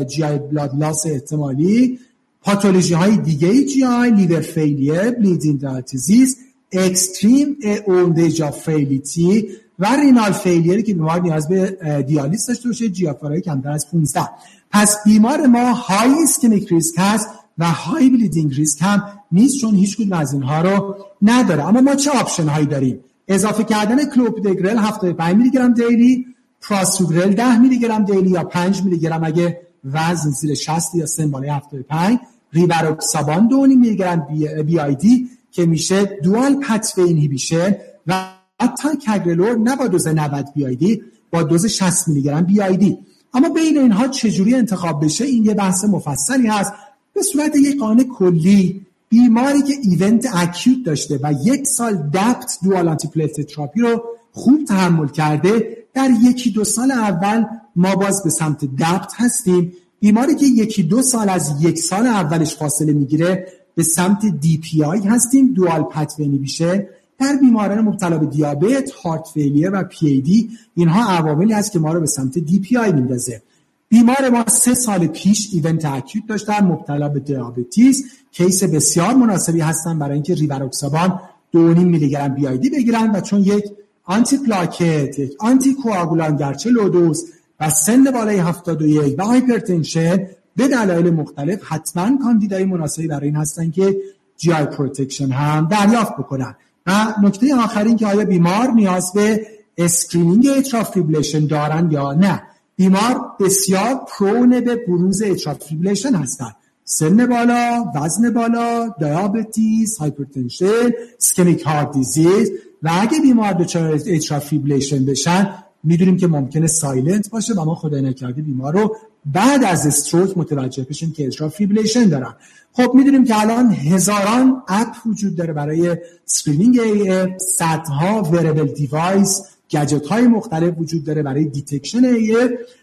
[0.06, 1.98] GI blood loss احتمالی
[2.42, 6.36] پاتولوژی های دیگه GI liver failure bleeding diathesis
[6.72, 12.68] extreme old age or frailty و renal failure ی که بیمار نیاز به دیالیز داشته
[12.68, 14.28] باشه GFR های کمتر از 15
[14.70, 17.28] پس بیمار ما high ischemic risk هست
[17.58, 21.68] و high bleeding risk هم نیست چون هیچ کدوم از اینها رو نداره.
[21.68, 26.26] اما ما چه option هایی داریم؟ اضافه کردن کلوپیدوگرل 75 میلی گرم daily
[26.60, 31.30] پراسوگرل 10 میلی گرم daily یا 5 میلی گرم اگه وزن زیر 60 یا سن
[31.30, 32.18] بالای 75
[32.52, 34.26] ریواروکسابان 2 میلی گرم
[34.66, 37.76] BID که میشه dual pathway inhibition
[38.06, 38.24] و
[38.60, 42.98] حتی تیکاگرلور نه با دوز 90 BID با دوز 60 میلی گرم BID.
[43.34, 46.72] اما بین اینها چجوری انتخاب بشه؟ این یه بحث مفصلی هست.
[47.14, 52.88] به صورت یک قانون کلی بیماری که event acute داشته و یک سال DAPT dual
[52.88, 57.44] antiplatelet therapy رو خوب تحمل کرده در یکی دو سال اول
[57.76, 59.72] ما باز به سمت DAPT هستیم.
[60.00, 65.54] بیماری که یکی دو سال از یک سال اولش فاصله می‌گیره به سمت DPI هستیم
[65.54, 66.88] dual pathway inhibition
[67.18, 71.78] در بیماران مبتلا به دیابت، heart failure و پی ای دی اینها عواملی هست که
[71.78, 73.42] ما رو به سمت DPI میندازه.
[73.88, 78.04] بیمار ما سه سال پیش event acute داشتن مبتلا به diabetes.
[78.32, 81.20] case بسیار مناسبی هستن برای اینکه ریواروکسابان
[81.56, 83.64] 2.5 میلی گرم BID بگیرن و چون یک
[84.08, 87.24] آنتی پلاکت یک آنتی کوآگولان گرچه low dose
[87.60, 93.70] و سن بالای 71 و hypertension به دلایل مختلف حتما کاندیدای مناسبی برای این هستن
[93.70, 93.96] که
[94.36, 96.56] GI protection هم دریافت بکنن.
[96.86, 99.46] و نکته آخرین که آیا بیمار نیاز به
[99.78, 102.42] screening atrial fibrillation دارن یا نه؟
[102.76, 111.62] بیمار بسیار prone به بروز atrial fibrillation هستند سن بالا، وزن بالا، diabetes، hypertension، ischemic
[111.62, 112.52] heart disease
[112.82, 115.54] و اگه بیمار دچار atrial fibrillation بشن
[115.84, 120.82] می‌دونیم که ممکنه silent باشه و ما خدای نکرده بیمار رو بعد از stroke متوجه
[120.82, 122.34] بشیم که atrial fibrillation دارن.
[122.72, 130.06] خب می‌دونیم که الان هزاران اپ وجود داره برای screening AF صدها wearable device gadget
[130.06, 132.36] های مختلف وجود داره برای detection AF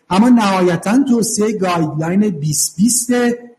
[0.10, 3.12] اما نهایتا توصیه guideline 2020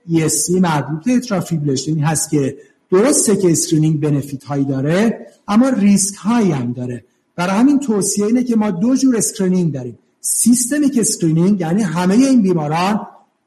[0.09, 2.57] ESC مربوط به atrial fibrillation هست که
[2.93, 7.05] درسته که screening benefit هایی داره اما ریسک هایی هم داره.
[7.37, 9.99] برای همین توصیه اینه که ما دو جور screening داریم.
[10.20, 13.07] systematic screening یعنی همه این بیماران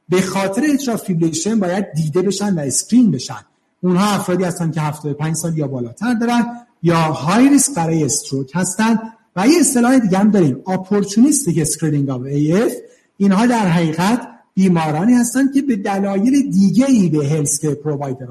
[0.09, 3.45] به خاطر atrial fibrillation باید دیده بشن و screen بشن.
[3.81, 6.45] اونها افرادی هستن که 75 سال یا بالاتر دارن
[6.83, 8.99] یا high risk برای stroke هستن.
[9.35, 10.63] و یه اصطلاح دیگه هم داریم.
[10.67, 12.71] opportunistic screening AF
[13.17, 14.27] اینها در حقیقت
[14.59, 17.65] بیمارانی هستند که به دلایل دیگه ای به health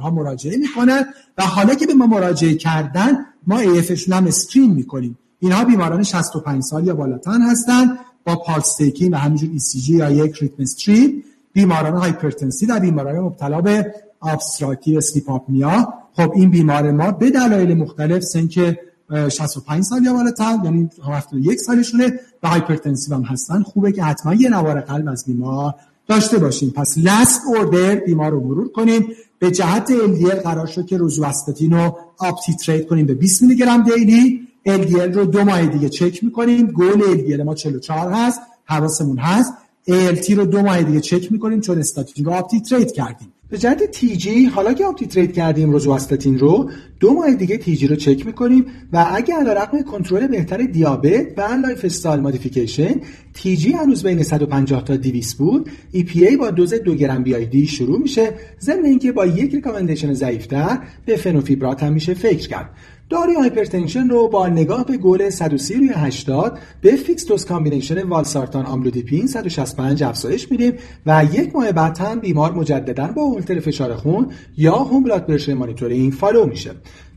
[0.00, 1.04] ها مراجعه می‌کنن
[1.38, 3.12] و حالا که به ما مراجعه کردن
[3.46, 5.18] ما AF شون هم screen می‌کنیم.
[5.38, 8.80] اینها بیماران 65 سال یا بالاتر هستند با پالس
[9.12, 15.46] و همینجور ECG یا یک rhythm strip بیماران hypertensive و بیماران مبتلا به obstructive sleep
[15.46, 18.78] apnea خب این بیمار ما به دلایل مختلف سن که
[19.10, 23.62] 65 سال یا بالاتر یعنی 71 سالشونه و hypertensive هم هستن.
[23.62, 25.74] خوبه که حتما یه نوار قلب از بیمار
[26.08, 26.70] داشته باشیم.
[26.70, 29.06] پس last order بیمار رو مرور کنیم.
[29.38, 34.48] به جهت LDL قرار شد که روزواستاتین رو up-titrate کنیم به 20 میلی گرم daily
[34.68, 36.66] LDL رو دو ماه دیگه چک می‌کنیم.
[36.66, 38.40] goal LDL ما 44 هست.
[38.64, 39.52] حواسمون هست.
[39.90, 43.32] ALT رو دو ماه دیگه چک می‌کنیم چون استاتین رو up-titrate کردیم.
[43.50, 46.70] به جهت TG حالا که up-titrate کردیم روزواستاتین رو
[47.00, 52.20] دو ماه دیگه TG رو چک می‌کنیم و اگر رقم کنترل بهتر دیابت و lifestyle
[52.20, 52.94] modification
[53.34, 55.70] TG هنوز بین 150 تا 200 بود.
[55.92, 58.32] EPA با دوز دو گرم BID شروع میشه.
[58.60, 62.70] ضمن اینکه با یک recommendation ضعیفتر به فنوفیبرات هم میشه فکر کرد.
[63.10, 68.66] داروی hypertension رو با نگاه به گل 130 روی 80 به fixed dose combination والسارتان
[68.66, 70.72] آملودیپین 165 افزایش میدیم
[71.06, 75.54] و یک ماه بعد هم بیمار مجددا با هولتر فشار خون یا home blood pressure
[75.54, 76.70] monitoring follow میشه.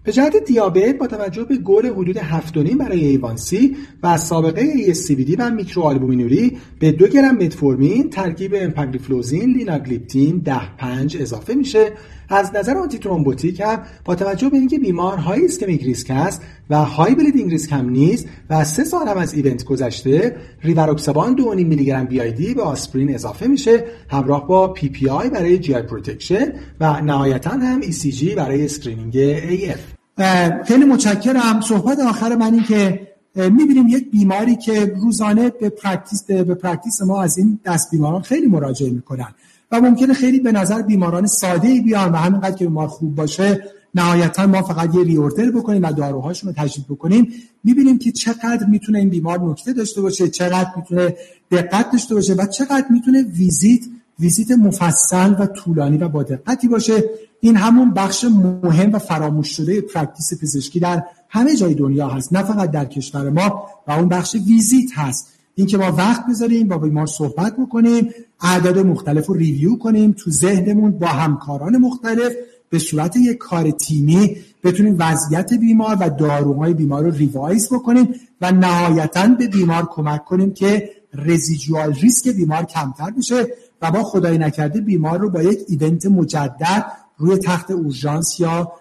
[0.04, 5.50] به جهت دیابت با توجه به گل حدود 7.5 برای A1C و سابقه ASCVD و
[5.50, 11.92] میکروآلبومینوری به 2 گرم متفورمین ترکیب امپاگلیفلوزین لیناگلیپتین 10 5 اضافه میشه.
[12.34, 17.16] از نظر antithrombotic هم با توجه به اینکه بیمار high ischemic risk است و high
[17.16, 22.06] bleeding risk هم نیست و سه سال هم از event گذشته ریواروکسابان 2.5 میلی گرم
[22.06, 28.36] BID به آسپرین اضافه میشه همراه با PPI برای GI protection و نهایتا هم ECG
[28.36, 30.64] برای screening AF.
[30.68, 31.62] خیلی متشکرم.
[31.62, 37.22] صحبت آخر من این که می‌بینیم یک بیماری که روزانه به practice به practice ما
[37.22, 39.28] از این دست بیماران خیلی مراجعه می‌کنن.
[39.72, 43.64] و ممکنه خیلی به نظر بیماران ساده ای بیان و همینقدر که بیمار خوب باشه
[43.96, 47.28] نهایتا ما فقط یه reorder بکنیم و داروهاشون رو تجدید بکنیم.
[47.64, 51.16] می‌بینیم که چقدر می‌تونه این بیمار نکته داشته باشه چقدر می‌تونه
[51.52, 53.82] دقت داشته باشه و چقدر می‌تونه ویزیت
[54.20, 57.04] ویزیت مفصل و طولانی و با دقتی باشه.
[57.42, 58.26] این همون بخش
[58.64, 63.30] مهم و فراموش شده practice پزشکی در همه جای دنیا هست نه فقط در کشور
[63.30, 65.28] ما و اون بخش ویزیت هست.
[65.62, 68.10] اینکه ما وقت بذاریم با بیمار صحبت بکنیم
[68.42, 72.34] اعداد مختلف رو review کنیم تو ذهنمون با همکاران مختلف
[72.70, 78.52] به صورت یک کار تیمی بتونیم وضعیت بیمار و داروهای بیمار رو revise بکنیم و
[78.52, 83.48] نهایتا به بیمار کمک کنیم که residual risk بیمار کمتر بشه
[83.82, 86.86] و با خدای نکرده بیمار رو با یک event مجدد
[87.18, 88.72] روی تخت اورژانس یا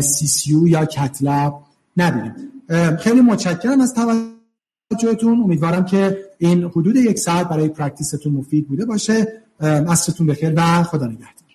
[0.00, 1.54] CCU یا cath lab
[1.96, 2.34] نبینیم.
[2.98, 3.94] خیلی متشکرم از
[4.90, 9.42] توجهتون امیدوارم که این حدود یک ساعت برای practice تون مفید بوده باشه.
[9.60, 11.50] عصرتون بخیر و خدا نگهدار.